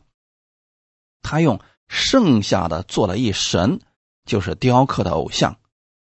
[1.22, 3.80] 他用剩下的做了一神，
[4.26, 5.56] 就是雕刻的偶像。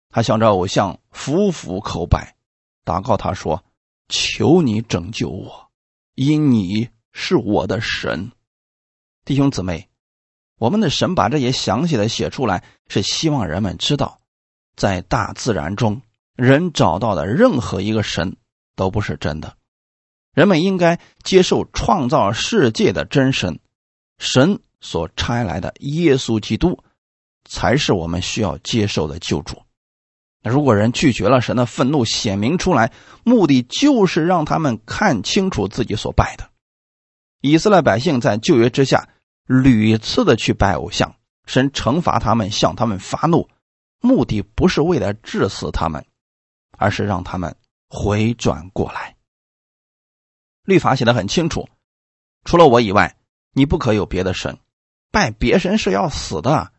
[0.10, 2.36] 他向着偶像夫妇叩拜，
[2.86, 3.64] 祷告他说
[4.12, 5.71] ：“求你拯救我，
[6.13, 8.32] 因你是我的神。”
[9.26, 9.88] 弟兄姊妹。
[10.58, 14.21] 我们的神把这些详细的写出来，是希望人们知道，
[14.76, 16.04] 在大自然中，
[16.36, 18.38] 人找到的任何一个神
[18.76, 19.58] 都不是真的。
[20.36, 23.60] 人们应该接受创造世界的真神，
[24.19, 26.84] 神所差来的耶稣基督，
[27.43, 29.63] 才是我们需要接受的救主。
[30.43, 32.91] 如果人拒绝了神的愤怒显明出来，
[33.23, 36.49] 目的就是让他们看清楚自己所拜的。
[37.41, 39.10] 以色列百姓在旧约之下。
[39.47, 43.49] 屡次的去拜偶像，神惩罚他们，向他们发怒，
[43.99, 46.06] 目的不是为了治死他们，
[46.77, 47.54] 而是让他们
[47.89, 49.17] 回转过来。
[50.63, 51.67] 律法写的很清楚，
[52.45, 53.17] 除了我以外，
[53.51, 54.58] 你不可有别的神，
[55.12, 56.71] 拜别神是要死的。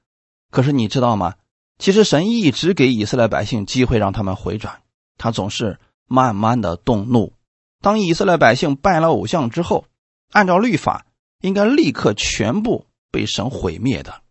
[0.51, 1.35] 可是你知道吗？
[1.79, 4.83] 其实神一直给以色列百姓机会让他们回转，
[5.19, 7.33] 他总是慢慢的动怒。
[7.81, 9.87] 当以色列百姓拜了偶像之后，
[10.31, 11.07] 按照律法。
[11.43, 14.23] 应该立刻全部被神毁灭的，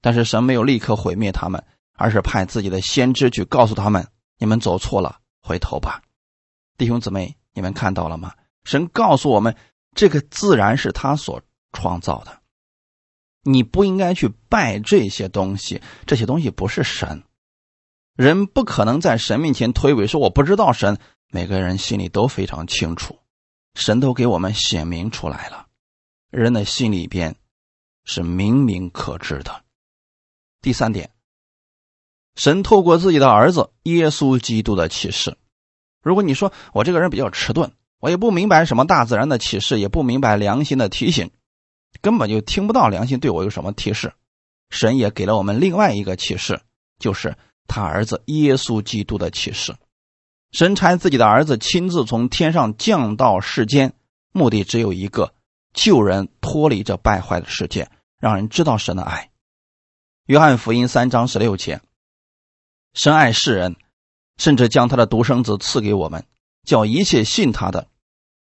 [0.00, 1.60] 但是神没有立刻毁灭他们，
[1.96, 4.06] 而是派自己的先知去告诉他们
[4.38, 6.00] ：“你们走错了，回头吧。”
[6.78, 8.32] 弟兄姊妹，你们看到了吗？
[8.62, 9.56] 神告诉我们，
[9.96, 12.38] 这个自然是他所创造的，
[13.42, 17.22] 你不应该去拜这些东西，这些东西不是神。
[18.14, 20.98] 人不可能在神面前推诿说我不知道神，
[21.30, 23.18] 每个人心里都非常清楚，
[23.74, 25.66] 神都给我们显明出来了。
[26.30, 27.34] 人的心里边
[28.04, 29.62] 是明明可知的。
[30.60, 31.10] 第三点，
[32.36, 35.36] 神透过自己的儿子耶稣基督的启示。
[36.02, 41.30] 如果你说我这个人比较迟钝，我也不明白什么大自然的启示，也不明白良心的提醒，
[42.00, 44.12] 根本就听不到良心对我有什么提示。
[44.70, 46.60] 神也给了我们另外一个启示，
[46.98, 47.36] 就是
[47.68, 49.76] 他儿子耶稣基督的启示。
[50.50, 53.94] 神差自己的儿子亲自从天上降到世间。
[54.32, 55.34] 目的只有一个：
[55.74, 59.30] 救人脱离这败坏的世界，让人知道神的爱。
[60.26, 61.82] 约翰福音三章十六节：
[62.94, 63.76] 深爱世人，
[64.38, 66.24] 甚至将他的独生子赐给我们，
[66.64, 67.88] 叫一切信他的，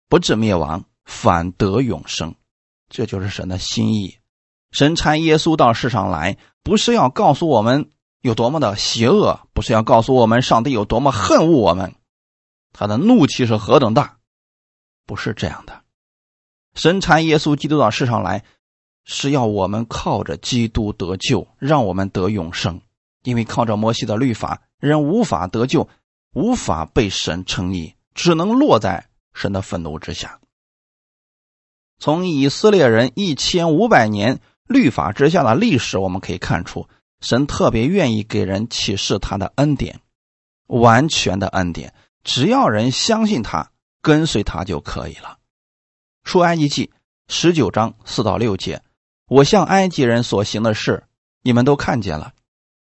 [0.09, 2.37] 不至灭亡，反得永生。
[2.90, 4.18] 这就是神的心意。
[4.72, 11.94] 神差耶稣到世上来，不是要告诉我们有多么的邪恶，不是要告诉我们上帝有多么恨恶我们，
[12.72, 14.18] 他的怒气是何等大，
[15.07, 15.83] 不是这样的。
[16.74, 18.44] 神差耶稣基督到世上来，
[19.05, 22.81] 是要我们靠着基督得救，让我们得永生。
[23.22, 25.88] 因为靠着摩西的律法，人无法得救，
[26.33, 30.40] 无法被神称义，只能落在神的愤怒之下。
[32.01, 34.41] 从以色列人一千五百年。
[34.67, 36.89] 律法之下的历史，我们可以看出，
[37.21, 39.99] 神特别愿意给人启示他的恩典，
[40.69, 45.39] 完全的恩典，只要人相信他，跟随他就可以了。
[46.23, 46.93] 出埃及记
[47.27, 48.81] 十九章四到六节，
[49.27, 51.03] 我向埃及人所行的事，
[51.43, 52.33] 你们都看见了，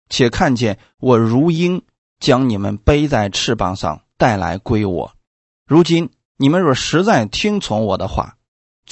[0.08, 1.82] 且看见我如鹰
[2.20, 5.12] 将你们背在翅膀上带来归我。
[5.66, 8.36] 如今你们若实在听从我的话，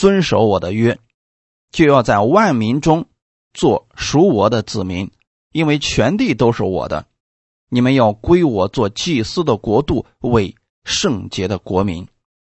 [0.00, 0.98] 遵守我的约。
[1.70, 3.06] 就要在万民中
[3.52, 5.10] 做属我的子民，
[5.52, 7.06] 因为全地都是我的。
[7.68, 12.08] 你们要归我做祭司的国度，为圣洁的国民。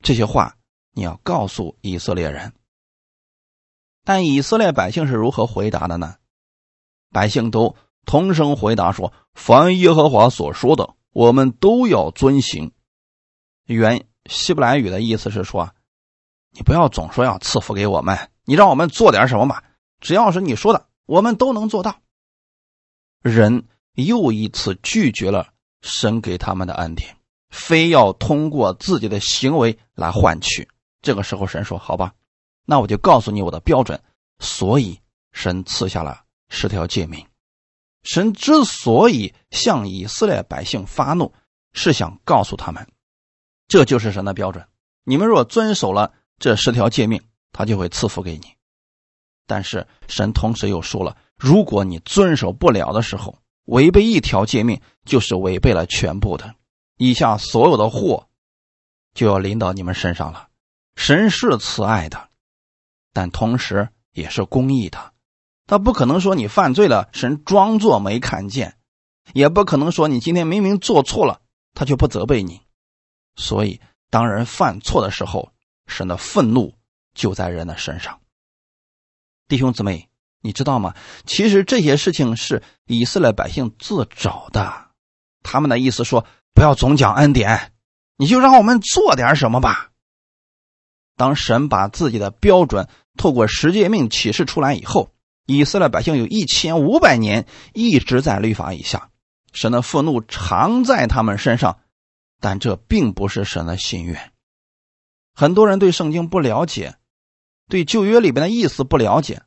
[0.03, 0.55] 这些话
[0.91, 2.51] 你要告诉以色列人。
[4.03, 6.15] 但以色列百姓是如何回答的呢？
[7.12, 12.71] 百姓都同声回答说：“凡耶和华所说的，我们都要遵行。”
[13.65, 15.73] 原希伯来语的意思是说
[16.55, 19.63] ：“你不要总说要赐福给我们。”你让我们做点什么吧，
[19.99, 21.99] 只要是你说的，我们都能做到。
[23.21, 25.49] 人又一次拒绝了
[25.81, 27.17] 神给他们的恩典，
[27.49, 30.69] 非要通过自己的行为来换取。
[31.01, 32.13] 这个时候，神说：“好吧，
[32.65, 33.99] 那我就告诉你我的标准。”
[34.37, 34.99] 所以，
[35.31, 37.25] 神赐下了十条诫命。
[38.03, 41.33] 神之所以向以色列百姓发怒，
[41.73, 42.87] 是想告诉他们，
[43.67, 44.67] 这就是神的标准。
[45.03, 47.21] 你们若遵守了这十条诫命。
[47.58, 48.54] 他就会赐福给你，
[49.48, 56.54] 但是神同时又说了，如果你遵守不了的时候，违背一条诫命，就是违背了全部的，
[56.98, 58.28] 以下所有的祸
[59.13, 60.50] 就要临到你们身上了。
[60.98, 62.28] 神是慈爱的，
[63.13, 65.13] 但同时也是公义的，
[65.65, 68.76] 他不可能说你犯罪了，神装作没看见，
[69.32, 71.39] 也不可能说你今天明明做错了，
[71.74, 72.60] 他就不责备你。
[73.38, 75.54] 所以，当人犯错的时候，
[75.88, 76.74] 神的愤怒。
[77.13, 78.19] 就在人的身上，
[79.48, 80.10] 弟兄姊妹，
[80.41, 80.93] 你知道吗？
[81.26, 84.88] 其实这些事情是以色列百姓自找的。
[85.41, 87.71] 他们的意思说：“不要总讲恩典，
[88.17, 89.91] 你就让我们做点什么吧。”
[91.15, 95.13] 当神把自己的标准透过十诫命启示出来以后，
[95.45, 99.10] 以色列百姓有一千五百年一直在律法以下，
[99.54, 101.80] 神的愤怒常在他们身上，
[102.41, 104.34] 但这并不是神的心愿。
[105.36, 106.95] 很多人对圣经不了解。
[107.67, 109.41] 对旧约里边的意思不了解，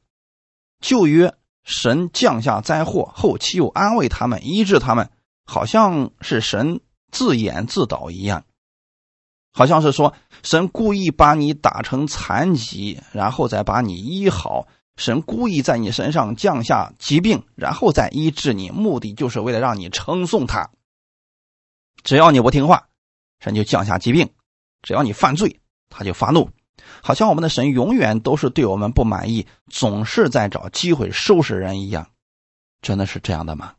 [0.81, 5.11] 旧约神降下灾祸，后期又安慰他们、医治他们，
[5.45, 6.81] 好像是神
[7.13, 8.45] 自演自导一样，
[9.53, 20.71] 好像是说神故意把你打成残疾，然后再把你医好；神故意在你身上降下疾病，然后再医治你，目的就是为了让你称颂他。
[22.03, 22.89] 只要你不听话，
[23.39, 24.27] 神就降下疾病；
[24.83, 26.51] 只要你犯罪，他就发怒。
[27.03, 32.11] 好像我们的神永远都是对我们不满意，总是在找机会收拾人一样，
[32.81, 33.75] 真的是这样的吗？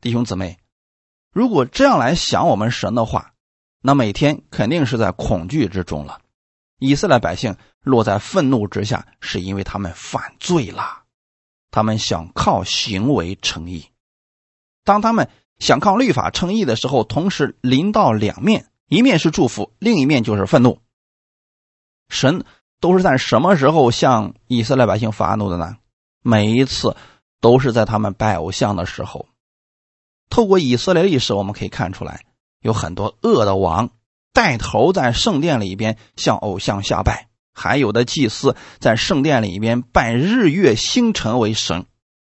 [0.00, 0.58] 弟兄姊妹，
[1.32, 3.34] 如果这样来想我们神的话，
[3.82, 6.20] 那每天肯定是在恐惧之中了。
[6.78, 11.02] 以色列百姓落在愤怒之下，是因为他们犯罪了，
[11.70, 13.86] 他们想靠行为称义。
[14.84, 15.28] 当他们
[15.58, 20.80] 想靠律法称义的时候，同时临到两面，一面是祝福，另一面就是愤怒。
[22.08, 22.44] 神
[22.80, 25.76] 都是在什么时候向以色列百姓发怒的呢？
[26.22, 26.96] 每一次
[27.40, 29.26] 都是在他们拜偶像的时候。
[30.30, 32.24] 透过以色列历史，我们可以看出来，
[32.60, 33.90] 有很多恶的王
[34.32, 41.86] 带头在圣殿里边向偶像下拜，还有的祭司在圣殿里边拜日月星辰为神。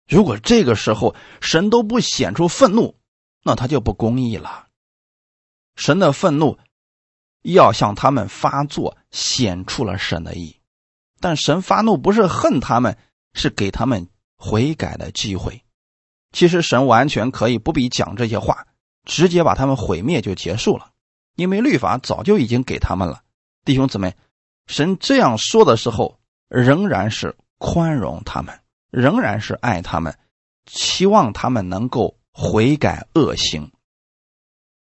[0.08, 2.96] 如果这个时候神都不显出愤怒，
[3.42, 4.66] 那他就不公义了。
[5.76, 6.58] 神的愤怒。
[7.44, 10.60] 要向他们发作，显出了神的意，
[11.20, 12.96] 但神发怒不是恨他们，
[13.34, 15.62] 是给他们悔改的机会。
[16.32, 18.66] 其实神完全可以不必讲这些话，
[19.04, 20.90] 直接把他们毁灭就结束了，
[21.36, 23.22] 因为律法早就已经给他们了。
[23.64, 24.16] 弟兄姊妹，
[24.66, 28.58] 神这样说的时候，仍然是宽容他们，
[28.90, 30.18] 仍然是爱他们，
[30.66, 33.70] 期望他们能够悔改恶行。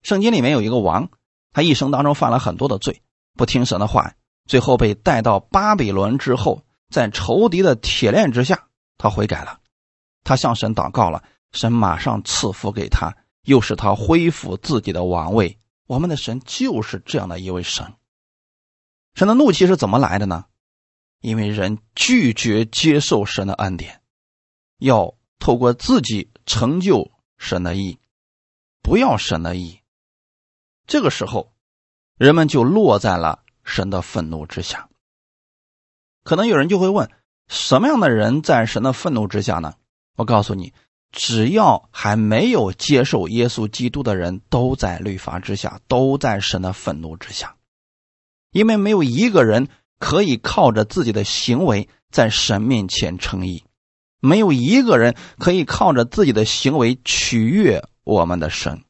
[0.03, 1.11] 圣经里面有一个王，
[1.55, 3.01] 他一生当中犯了很多的罪，
[3.35, 4.15] 不听神的话，
[4.45, 9.61] 最后被带到巴比伦之后，在仇敌的铁链之下，他悔改了，
[10.25, 15.59] 他向神祷告了，神马上赐福给他，又使他恢复自己的王位。
[15.87, 17.95] 我们的神就是这样的一位神。
[19.15, 20.47] 神的怒气是怎么来的呢？
[21.21, 24.01] 因为人拒绝接受神的恩典，
[24.79, 28.01] 要透过自己成就神的意，
[28.83, 29.79] 不要神的意。
[30.87, 31.53] 这个时候，
[32.19, 34.89] 人们就落在了神的愤怒之下。
[36.23, 37.11] 可能有人就会问：
[37.49, 39.75] 什么样的人在神的愤怒之下呢？
[40.17, 40.75] 我告诉你，
[41.11, 47.57] 只要还没有接受耶稣基督的人，都在律法之下，都在神的愤怒之下。
[48.51, 49.69] 因为没有一个人
[49.99, 53.65] 可以靠着自己的行为在神面前称义，
[54.21, 58.85] 没有一个人可以靠着自己的行为取悦我们的神。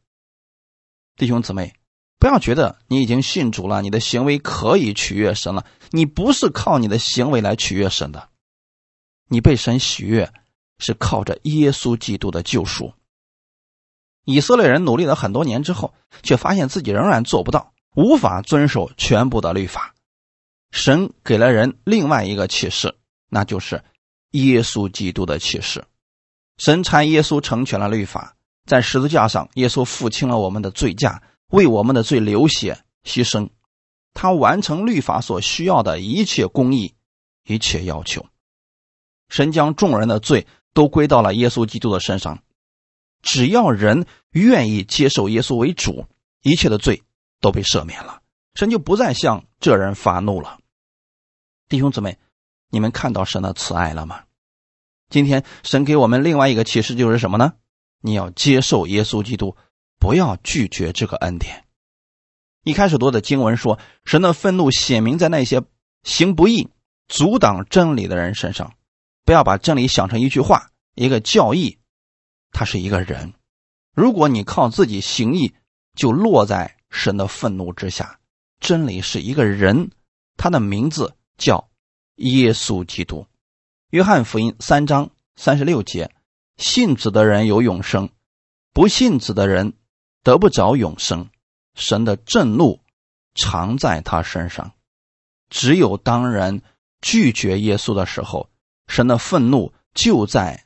[1.16, 1.72] 弟兄姊妹。
[2.24, 5.66] 不要觉得你已经信主了，你的行为可以取悦神了。
[5.90, 8.30] 你不是靠你的行为来取悦神的，
[9.28, 10.32] 你被神喜悦
[10.78, 12.94] 是靠着耶稣基督的救赎。
[14.24, 19.94] 以色列人努力了很多年之后，却发现自己仍然做不到，无法遵守全部的律法。
[20.70, 22.94] 神给了人另外一个启示，
[23.28, 23.84] 那就是
[24.30, 25.84] 耶稣基督的启示。
[26.56, 28.34] 神差耶稣成全了律法，
[28.64, 31.22] 在十字架上，耶稣付清了我们的罪价。
[31.54, 33.50] 为我们的罪流血牺牲，
[34.12, 36.94] 他完成律法所需要的一切公义、
[37.44, 38.26] 一切要求。
[39.28, 42.42] 神将众人的罪都归到了耶稣基督的身上，
[43.22, 46.06] 只要人愿意接受耶稣为主，
[46.42, 47.04] 一切的罪
[47.40, 48.20] 都被赦免了，
[48.56, 50.58] 神就不再向这人发怒了。
[51.68, 52.18] 弟兄姊妹，
[52.68, 54.24] 你们看到神的慈爱了吗？
[55.08, 57.52] 今天神给我们另外一个启示就是什么呢？
[58.00, 59.56] 你要接受耶稣基督。
[60.04, 61.64] 不要拒绝这个恩典。
[62.62, 65.62] 一开始读的经文说，神的愤怒显明在那些
[66.02, 66.68] 行不义、
[67.08, 68.74] 阻挡真理的人身上。
[69.24, 71.78] 不要把真理想成一句话、一个教义，
[72.50, 73.32] 他是一个人。
[73.94, 75.54] 如果你靠自己行义，
[75.94, 78.20] 就落在神的愤怒之下。
[78.60, 79.90] 真理是一个人，
[80.36, 81.70] 他的名字叫
[82.16, 83.26] 耶稣基督。
[83.88, 86.10] 约翰福音三章三十六节：
[86.58, 88.10] 信子的人有永生，
[88.74, 89.72] 不信子的人。
[90.24, 91.28] 得不着永生，
[91.74, 92.80] 神的震怒
[93.34, 94.72] 常在他身上。
[95.50, 96.62] 只有当人
[97.00, 98.50] 拒绝耶稣的时候，
[98.88, 100.64] 神的愤怒就在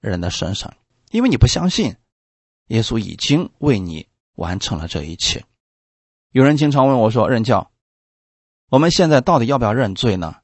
[0.00, 0.74] 人的身上，
[1.10, 1.96] 因为你不相信
[2.66, 5.44] 耶稣已经为你完成了这一切。
[6.30, 7.72] 有人经常问我说：“任教，
[8.68, 10.36] 我们现在到底要不要认罪呢？”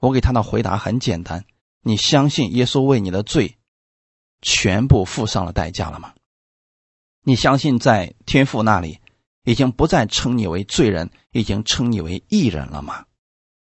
[0.00, 1.44] 我给他的回答很简单：
[1.82, 3.58] 你相信耶稣为你的罪
[4.40, 6.14] 全部付上了代价了吗？
[7.28, 9.00] 你相信在天父那里
[9.44, 13.04] 已经不再称你为罪人，已经称你为义人了吗？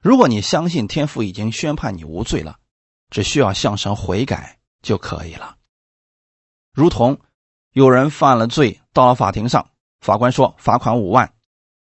[0.02, 2.58] 如果你相信天父已经宣判你无罪了，
[3.12, 5.58] 只需要向神悔改就可以了。
[6.74, 7.20] 如同
[7.74, 9.70] 有人犯了罪，到了法庭上，
[10.02, 11.32] 法官说罚款五万，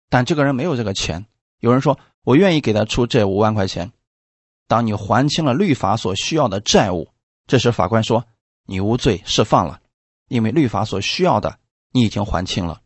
[0.08, 1.26] 但这个人没有这个钱。
[1.60, 3.92] 有人说我愿意给他出这五万块钱。
[4.68, 7.08] 当你还清了律法所需要的债务，
[7.46, 8.24] 这时法官说
[8.64, 9.82] 你无罪释放了。
[10.28, 11.58] 因为律法所需要的
[11.92, 12.82] 你已经还清了，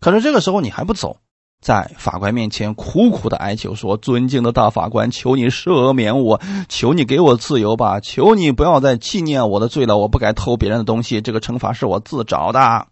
[0.00, 1.20] 可是这个时候你还不走，
[1.60, 12.88] 在法官面前苦苦的哀求说：“尊敬的大法官，求你赦免我，求你给我自由吧，求你不要再纪念我的罪了，我不该偷别人的东西，这个惩罚是我自找的。”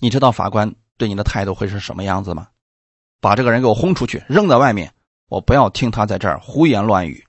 [0.00, 2.48] 你知道法官对你的态度会是什么样子吗？
[3.20, 4.92] 把这个人给我轰出去，扔在外面，
[5.28, 7.24] 我不要听他在这儿胡言乱语。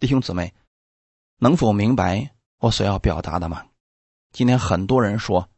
[0.00, 0.54] 弟兄姊妹，
[1.38, 2.30] 能否明白
[2.60, 3.64] 我所要表达的吗？
[4.32, 5.48] 今天很多人说：“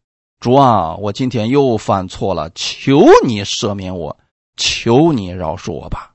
[0.41, 4.19] 主啊，我今天又犯错了，求你赦免我，
[4.57, 6.15] 求你饶恕我吧，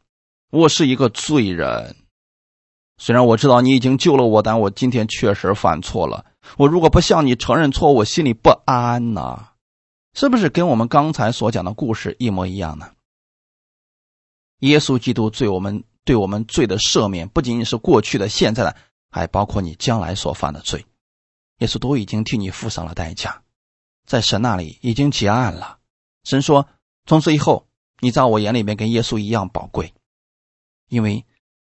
[0.51, 1.95] 我是一个罪人。
[2.97, 6.25] 虽然我知道你已经救了我，但我今天确实犯错了。
[6.57, 9.49] 我如果不向你承认错误，我心里不安呐，
[10.13, 12.89] 是不是跟我们刚才所讲的故事一模一样呢？
[14.59, 18.75] 耶稣基督对我们对我们罪的赦免，不仅仅是过去的、现在的，
[19.11, 20.83] 还包括你将来所犯的罪。”
[21.59, 23.41] 耶稣都已经替你付上了代价，
[24.05, 25.79] 在神那里已经结案了。
[26.23, 26.67] 神说
[27.05, 27.67] ：“从此以后，
[27.99, 29.93] 你在我眼里面跟耶稣一样宝贵，
[30.89, 31.25] 因为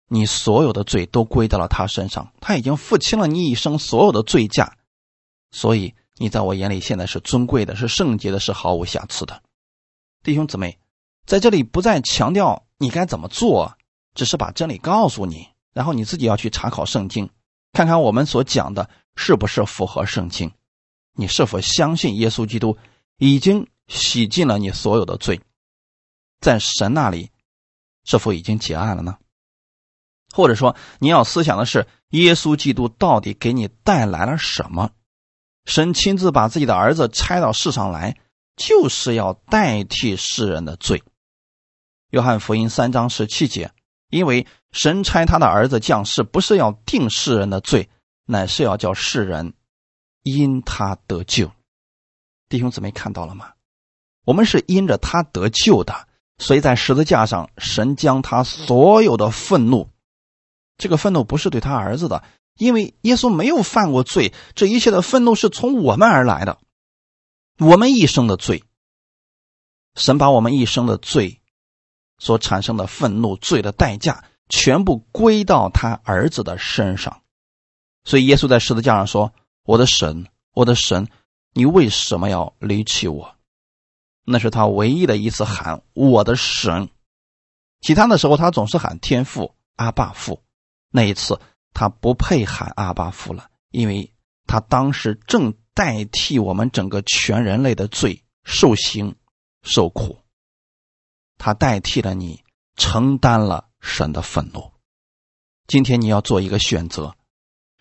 [0.07, 4.77] 你所有的罪都归到了他身上，他已经付清了你一生所有的罪价，
[5.51, 9.41] 所以你在我眼里现在是尊贵的，是圣洁的，是毫无瑕疵的。”
[10.21, 10.77] 弟兄姊妹，
[11.25, 13.75] 在这里不再强调你该怎么做，
[14.13, 17.29] 只是把真理告诉你，然后你自己要去查考圣经，
[17.73, 20.51] 看看我们所讲的是不是符合圣经，
[21.13, 22.77] 你是否相信耶稣基督
[23.17, 25.41] 已经洗净了你所有的罪，
[26.39, 27.29] 在神那里
[28.03, 29.17] 是否已经结案了呢？
[30.33, 34.91] 或者说，你要思想的是耶稣基督到底给你带来了什么？
[35.65, 38.17] 神亲自把自己的儿子差到世上来，
[38.55, 41.03] 就是要代替世人的罪。
[42.09, 43.71] 约翰福音三章十七节，
[44.09, 47.89] 因为神差他的儿子降世，不是要定世人的罪，
[48.25, 49.53] 乃是要叫世人
[50.23, 51.51] 因他得救。
[52.47, 53.53] 弟兄姊妹看到了吗？
[54.23, 56.07] 我们是因着他得救的，
[56.37, 59.89] 所以在十字架上，神将他所有的愤怒。
[60.77, 62.23] 这个愤怒不是对他儿子的，
[62.55, 66.59] 因为耶稣没有犯过罪，这一切的愤怒是从我们而来的，
[67.57, 68.63] 我们一生的罪。
[69.95, 71.41] 神把我们一生的罪
[72.17, 77.23] 所产生的愤怒、罪的代价，全部归到他儿子的身上。
[78.03, 79.33] 所以耶稣在十字架上说
[79.65, 81.07] ：“我的神，我的神，
[81.53, 83.35] 你为什么要离弃我？”
[84.23, 86.89] 那是他唯一的一次喊“我的神”，
[87.81, 90.43] 其他的时候他总是喊“天父阿爸父”。
[90.93, 91.39] 那一次，
[91.73, 94.13] 他不配喊阿巴夫了，因为
[94.45, 99.15] 他当时正代替我们整个全人类的罪受刑
[99.63, 100.19] 受苦。
[101.37, 102.43] 他代替了你，
[102.75, 104.71] 承担了神的愤怒。
[105.67, 107.15] 今天你要做一个选择，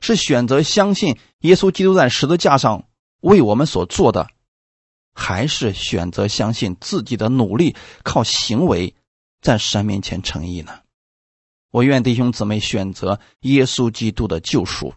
[0.01, 2.89] 是选择相信耶稣基督在十字架上
[3.21, 4.29] 为我们所做的，
[5.13, 8.95] 还是选择相信自己的努力靠行为
[9.41, 10.81] 在神面前诚意呢？
[11.71, 14.95] 我愿弟兄姊妹选择耶稣基督的救赎，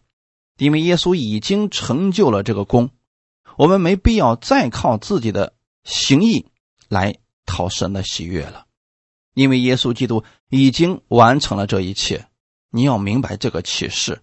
[0.58, 2.90] 因为耶稣已经成就了这个功，
[3.58, 6.48] 我们没必要再靠自己的行义
[6.88, 8.66] 来讨神的喜悦了，
[9.34, 12.28] 因为耶稣基督已经完成了这一切。
[12.70, 14.22] 你要明白这个启示，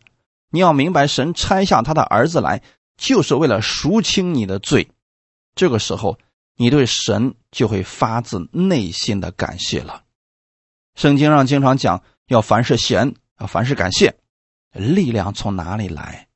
[0.51, 2.63] 你要明白神拆下他的儿子来，
[2.97, 4.91] 就是为了赎清你的罪。
[5.55, 6.19] 这个时候，
[6.57, 10.05] 你对神就会发自内心的感谢了。
[10.95, 12.03] 圣经上经常讲。
[12.31, 14.15] 要凡事谢恩，要凡事感谢。
[14.73, 16.29] 力量从哪里来？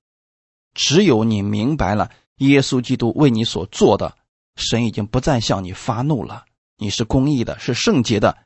[0.74, 4.16] 只有你明白了耶稣基督为你所做的，
[4.56, 6.46] 神已经不再向你发怒了。
[6.78, 8.36] 你是公义的，是圣洁的，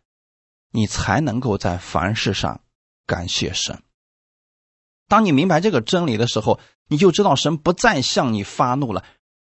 [0.70, 2.60] 你才能够在凡事上
[3.06, 3.82] 感谢神。
[5.08, 9.04] 当你明白这个真理的时候，你就知道神不再向你发怒了，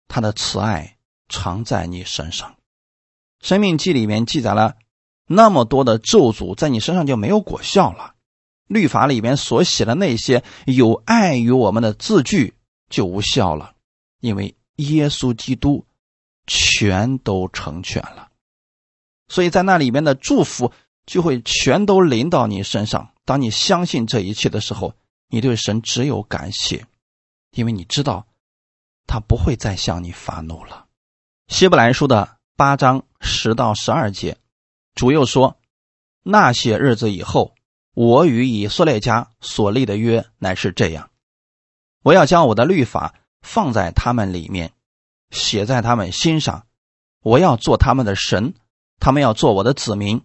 [0.09, 0.99] 他的慈爱
[1.29, 2.57] 常在你身上。
[3.41, 4.77] 生命记里面记载了。
[5.29, 8.17] 那么多的咒诅在你身上就没有果效了，
[8.67, 12.55] 律法里面所写的那些有碍于我们的字句
[12.91, 13.75] 就无效了，
[14.21, 15.87] 因为耶稣基督
[16.47, 18.31] 全都成全了，
[19.29, 20.73] 所以在那里面的祝福
[21.07, 23.13] 就会全都临到你身上。
[23.25, 24.95] 当你相信这一切的时候，
[25.29, 26.87] 你对神只有感谢，
[27.53, 28.27] 因为你知道
[29.07, 30.87] 他不会再向你发怒了。
[31.49, 34.39] 希伯来书的八章十到十二节。
[34.95, 35.57] 主又说
[36.23, 37.55] ：“那些日子以后，
[37.95, 41.11] 我与以色列家所立的约乃是这样：
[42.03, 44.73] 我要将我的律法放在他们里面，
[45.31, 46.67] 写在他们心上。
[47.23, 48.55] 我要做他们的神，
[48.99, 50.23] 他们要做我的子民。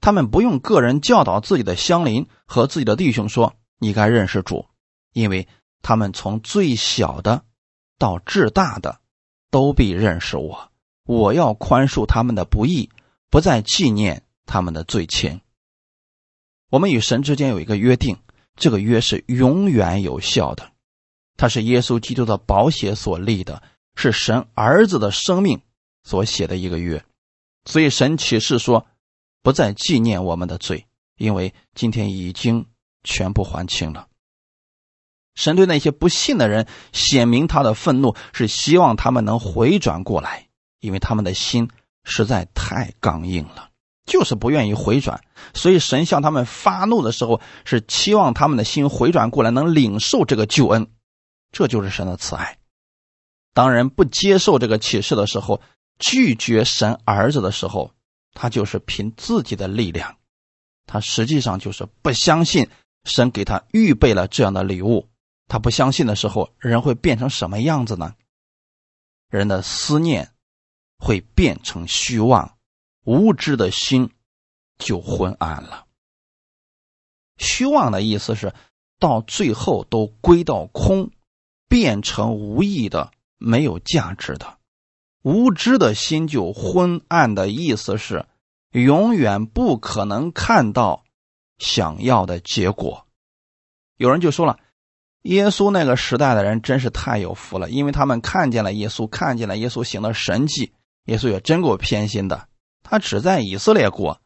[0.00, 4.66] 他们不用个人教导自己的乡邻和自己的弟兄说：‘你该认识主’，
[5.12, 5.48] 因为
[5.82, 7.44] 他们从最小的
[7.98, 9.00] 到至大的，
[9.50, 10.70] 都必认识我。
[11.04, 12.90] 我要宽恕他们的不义。”
[13.30, 15.40] 不再纪念他们的罪愆。
[16.70, 18.16] 我们与神之间有一个约定，
[18.56, 20.72] 这个约是永远有效的。
[21.36, 23.62] 它是耶稣基督的宝血所立的，
[23.94, 25.60] 是神儿子的生命
[26.04, 27.04] 所写的一个约。
[27.66, 28.86] 所以神启示说，
[29.42, 30.86] 不再纪念我们的罪，
[31.16, 32.66] 因为今天已经
[33.04, 34.06] 全部还清了。
[35.34, 40.48] 神对那些不信的人显明他的愤怒，是希望他们能回转过来，
[40.80, 41.70] 因为他们的心。
[42.10, 43.68] 实在太刚硬了，
[44.06, 45.22] 就是不愿意回转，
[45.52, 50.90] 所以神向他们发怒的时候，是期望他们的心回转过来，能领受这个救恩。
[51.52, 52.56] 这就是神的慈爱。
[53.52, 55.60] 当人不接受这个启示的时候，
[55.98, 57.92] 拒绝神儿子的时候，
[58.38, 60.16] 他就是凭自己的力量，
[60.86, 62.68] 他实际上就是不相信
[63.02, 65.08] 神给他预备了这样的礼物。
[65.48, 68.14] 他不相信的时候，人会变成什么样子呢？
[69.28, 70.30] 人的思念。
[71.00, 72.58] 会变成虚妄，
[73.04, 74.10] 无知的心
[74.78, 75.86] 就昏暗了。
[77.36, 78.52] 虚妄的意思是，
[78.98, 81.12] 到最后都归到空，
[81.68, 84.57] 变成无意的、没有价值的。
[85.22, 88.26] 无知的心就昏暗的意思是，
[88.70, 91.04] 永远不可能看到
[91.58, 93.06] 想要的结果。
[93.96, 94.58] 有人就说了，
[95.22, 100.72] 耶稣那个时代的人真是太有福了，因为他们看见了耶稣，看见了耶稣行的神迹。
[101.04, 102.48] 耶稣也真够偏心的，
[102.82, 104.20] 他只在以色列过，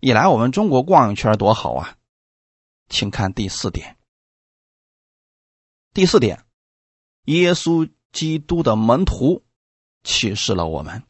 [0.00, 1.96] 一来我们中国逛一圈多好啊！
[2.90, 3.96] 请看第四点。
[5.94, 6.44] 第四点，
[7.24, 9.45] 耶稣基督的门徒
[10.06, 11.02] 启示了我们。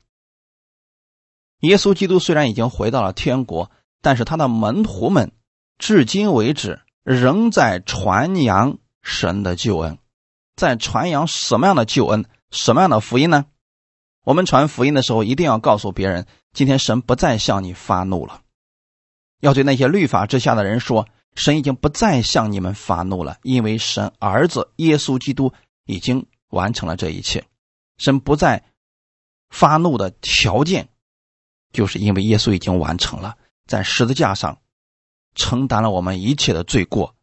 [1.61, 3.70] 耶稣基督虽然已经回到了天国，
[4.03, 5.30] 但是他的门徒们
[5.78, 9.99] 至今为止仍在传扬神的救恩，
[10.57, 12.24] 在传扬什么样的救恩？
[12.51, 13.47] 什么样的福音呢？
[14.24, 18.42] 我们传福音的时候，一定要告诉别人：今天神不再向你发怒了。
[19.40, 25.53] 要对那些律法之下的人说，神已经不再向你们发怒了，因为神儿子耶稣基督
[25.84, 27.44] 已经完成了这一切。
[27.99, 28.64] 神不再
[29.51, 30.88] 发怒的条件。
[31.72, 33.36] 就是因为耶稣已经完成了，
[33.66, 34.59] 在十字架上
[35.34, 37.14] 承担了我们一切的罪过，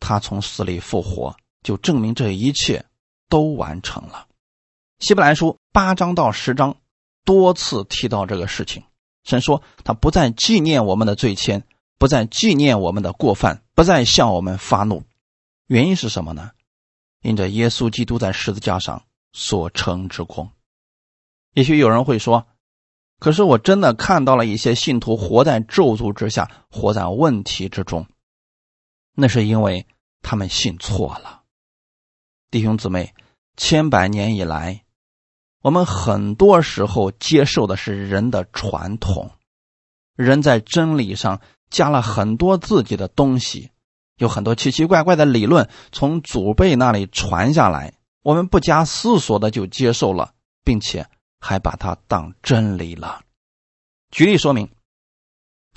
[0.00, 2.84] 他从死里复活，就证明这一切
[3.28, 4.26] 都完成了。
[4.98, 6.76] 希伯来书八章到十章
[7.24, 8.82] 多次提到这个事情，
[9.22, 11.62] 神说他不再纪念我们的罪愆，
[11.98, 15.04] 不再纪念我们的过犯，不再向我们发怒。
[15.66, 16.50] 原因是什么呢？
[17.22, 20.50] 因着耶稣基督在十字架上所成之功。
[21.54, 22.46] 也许有人会说。
[23.20, 28.06] 可是我真的看到了一些信徒活在咒诅之下，活在问题之中，
[29.12, 29.88] 那是因为
[30.22, 31.42] 他们信错了。
[32.48, 33.12] 弟兄姊妹，
[33.56, 34.84] 千百年以来，
[35.62, 39.32] 我们很多时候接受的是人的传统，
[40.14, 41.40] 人在真理上
[41.70, 43.72] 加了很多自己的东西，
[44.18, 51.08] 有很多奇奇怪怪的理论从祖辈那里传下来，我们不加思索的就接受了，并且。
[51.40, 53.22] 还把它当真理了。
[54.10, 54.70] 举例说明，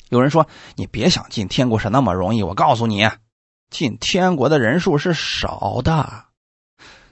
[0.09, 3.09] 有人说：“你别想进天国是那么容易。”我告诉你，
[3.69, 6.25] 进天国的人数是少的，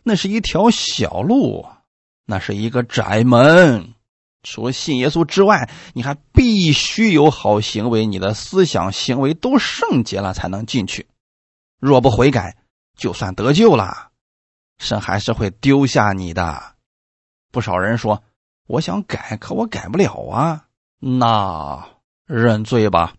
[0.03, 1.67] 那是一条小路，
[2.25, 3.93] 那是一个窄门。
[4.43, 11.07] 除了信耶稣之外，你还必须有好行为，你的思想行为都圣洁了才能进去。
[11.79, 12.57] 若不悔改，
[12.97, 14.11] 就算得救了，
[14.77, 16.75] 神还是会丢下你的。
[17.51, 18.23] 不少人说。
[18.69, 20.67] 我想改，可我改不了啊！
[20.99, 21.89] 那
[22.25, 23.15] 认罪吧，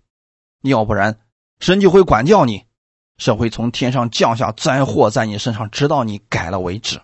[0.63, 1.19] 要不然
[1.59, 2.67] 神就会管教你，
[3.17, 7.03] 神会从天上降下灾祸在你身上，直到你改了为止。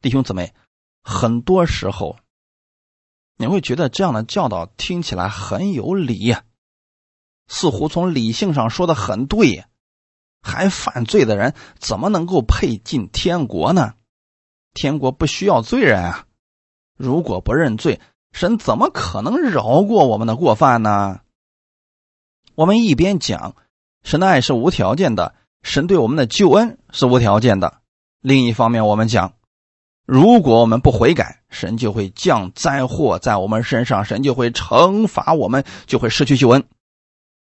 [0.00, 0.54] 弟兄姊妹，
[1.02, 2.20] 很多时候
[3.36, 6.36] 你会觉得这样的教导听起来很有理，
[7.48, 9.64] 似乎从理性上说的很对，
[10.40, 13.94] 还犯罪的人怎么能够配进天国呢？
[14.72, 16.25] 天国不需要罪人啊！
[16.96, 18.00] 如果不认罪，
[18.32, 21.20] 神怎么可能饶过我们的过犯呢？
[22.54, 23.54] 我们一边讲
[24.02, 27.80] 神的爱是无条件的，神对我们的救恩是无条件的；
[28.20, 29.34] 另一方面，我们讲，
[30.06, 36.64] 如果我们不悔改，神就会降灾祸在我们身上，神就会惩罚我们，就会失去救恩。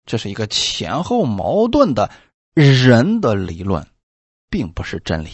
[0.06, 2.10] 这是一个前后矛盾的
[2.54, 3.88] 人的理论，
[4.50, 5.30] 并不是真理。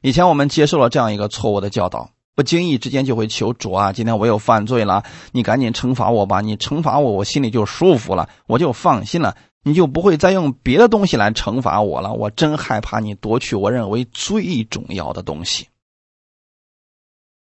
[0.00, 2.10] 以前我们接受了这样一个错误的教导。
[2.38, 3.92] 不经意之间就会求主啊！
[3.92, 6.40] 今天我又犯罪了，你赶紧惩罚我吧！
[6.40, 9.36] 你惩罚我，我心里就舒服了，我就放心了。
[9.64, 12.12] 你就不会再用别的东西来惩罚我了。
[12.12, 15.66] 我真害怕你夺取我认为最重要的东西。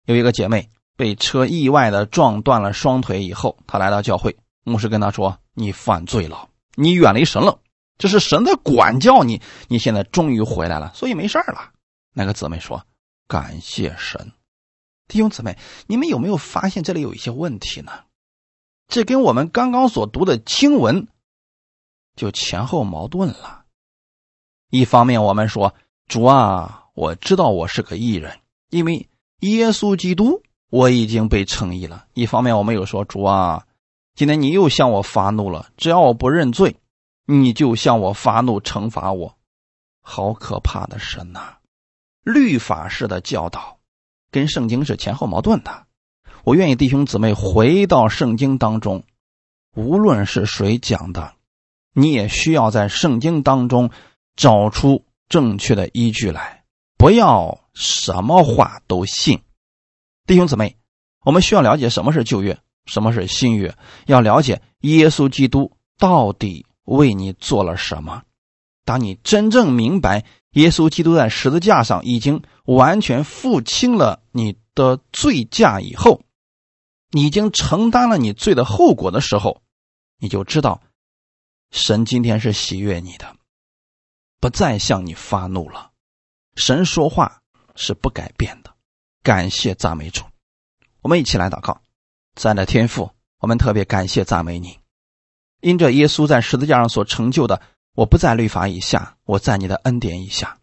[0.06, 7.58] 有一个姐妹被车意外的撞断了双腿以后，她来到教会，牧师跟她说：“你犯罪了，你远离神了，
[7.98, 9.42] 这是神在管教你。
[9.66, 11.72] 你现在终于回来了，所以没事了。”
[12.14, 12.80] 那个姊妹说
[13.26, 14.30] ：“感谢神。”
[15.08, 18.04] 弟兄姊妹，你们有没有发现这里有一些问题呢？
[18.86, 21.08] 这跟我们刚刚所读的经文
[22.14, 23.64] 就前后矛盾了。
[24.70, 25.74] 一方面，我们说
[26.06, 28.38] 主啊，我知道我是个异人，
[28.68, 29.08] 因为
[29.40, 32.06] 耶稣基督我已经被称义了。
[32.12, 33.66] 一方面，我们又说主啊，
[34.14, 36.76] 今天你又向我发怒了，只要我不认罪，
[37.24, 39.38] 你就向我发怒惩罚我。
[40.02, 41.56] 好可怕的神呐！
[42.22, 43.77] 律法式的教导。
[44.30, 45.86] 跟圣经是前后矛盾的。
[46.44, 49.04] 我愿意弟兄姊妹回到圣经当中，
[49.74, 51.34] 无论是谁讲的，
[51.92, 53.90] 你也需要在圣经当中
[54.36, 56.64] 找出正确的依据来，
[56.96, 59.40] 不要什么话都信。
[60.26, 60.76] 弟兄姊妹，
[61.24, 63.74] 我们需要了解什么是旧约，什么是新约，
[64.06, 68.22] 要了解耶稣基督到底为你做了什么。
[68.84, 70.24] 当你真正明白。
[70.58, 76.22] 耶稣基督在十字架上已经完全付清了你的罪价以后，
[77.10, 79.62] 你已经承担了你罪的后果的时候，
[80.18, 80.82] 你就知道，
[81.70, 83.36] 神今天是喜悦你的，
[84.40, 85.92] 不再向你发怒了。
[86.56, 87.40] 神说话
[87.76, 88.74] 是不改变的。
[89.22, 90.24] 感谢赞美主，
[91.02, 91.80] 我们一起来祷告。
[92.34, 94.78] 在的天父，我们特别感谢赞美你，
[95.60, 97.62] 因着耶稣在十字架上所成就的，
[97.94, 100.58] 我不在律法以下，我在你的恩典以下。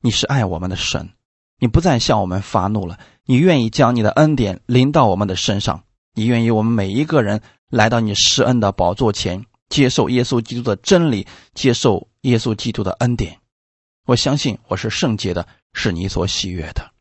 [0.00, 1.10] 你是爱我们的神。
[1.62, 5.84] 你不再向我们发怒了，你愿意将你的恩典临到我们的身上，
[6.14, 13.38] 你愿意我们每一个人来到你施恩的宝座前，接受耶稣基督的真理，接受耶稣基督的恩典。
[14.06, 16.92] 我相信我是圣洁的，是你所喜悦的，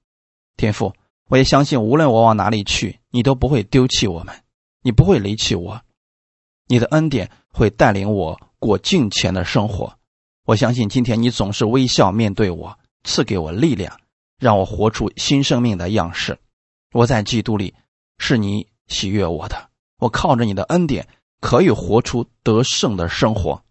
[0.57, 0.93] 天父。
[1.29, 4.43] 我也相信，无论我往哪里去，你都不会丢弃我们，
[4.81, 5.79] 你不会离弃我，
[6.67, 9.97] 你的恩典会带领我过敬虔的生活。
[10.45, 13.99] 我相信今天你总是微笑面对我，赐给我力量。
[14.39, 16.39] 让我活出新生命的样式。
[16.93, 17.75] 我在基督里
[18.19, 19.69] 是你喜悦我的。
[19.97, 21.09] 我靠着你的恩典，
[21.41, 23.61] 可以活出得胜的生活。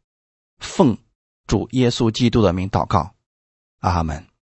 [0.58, 0.98] 奉
[1.46, 3.14] 主耶稣基督的名祷告，
[3.80, 4.27] 阿门。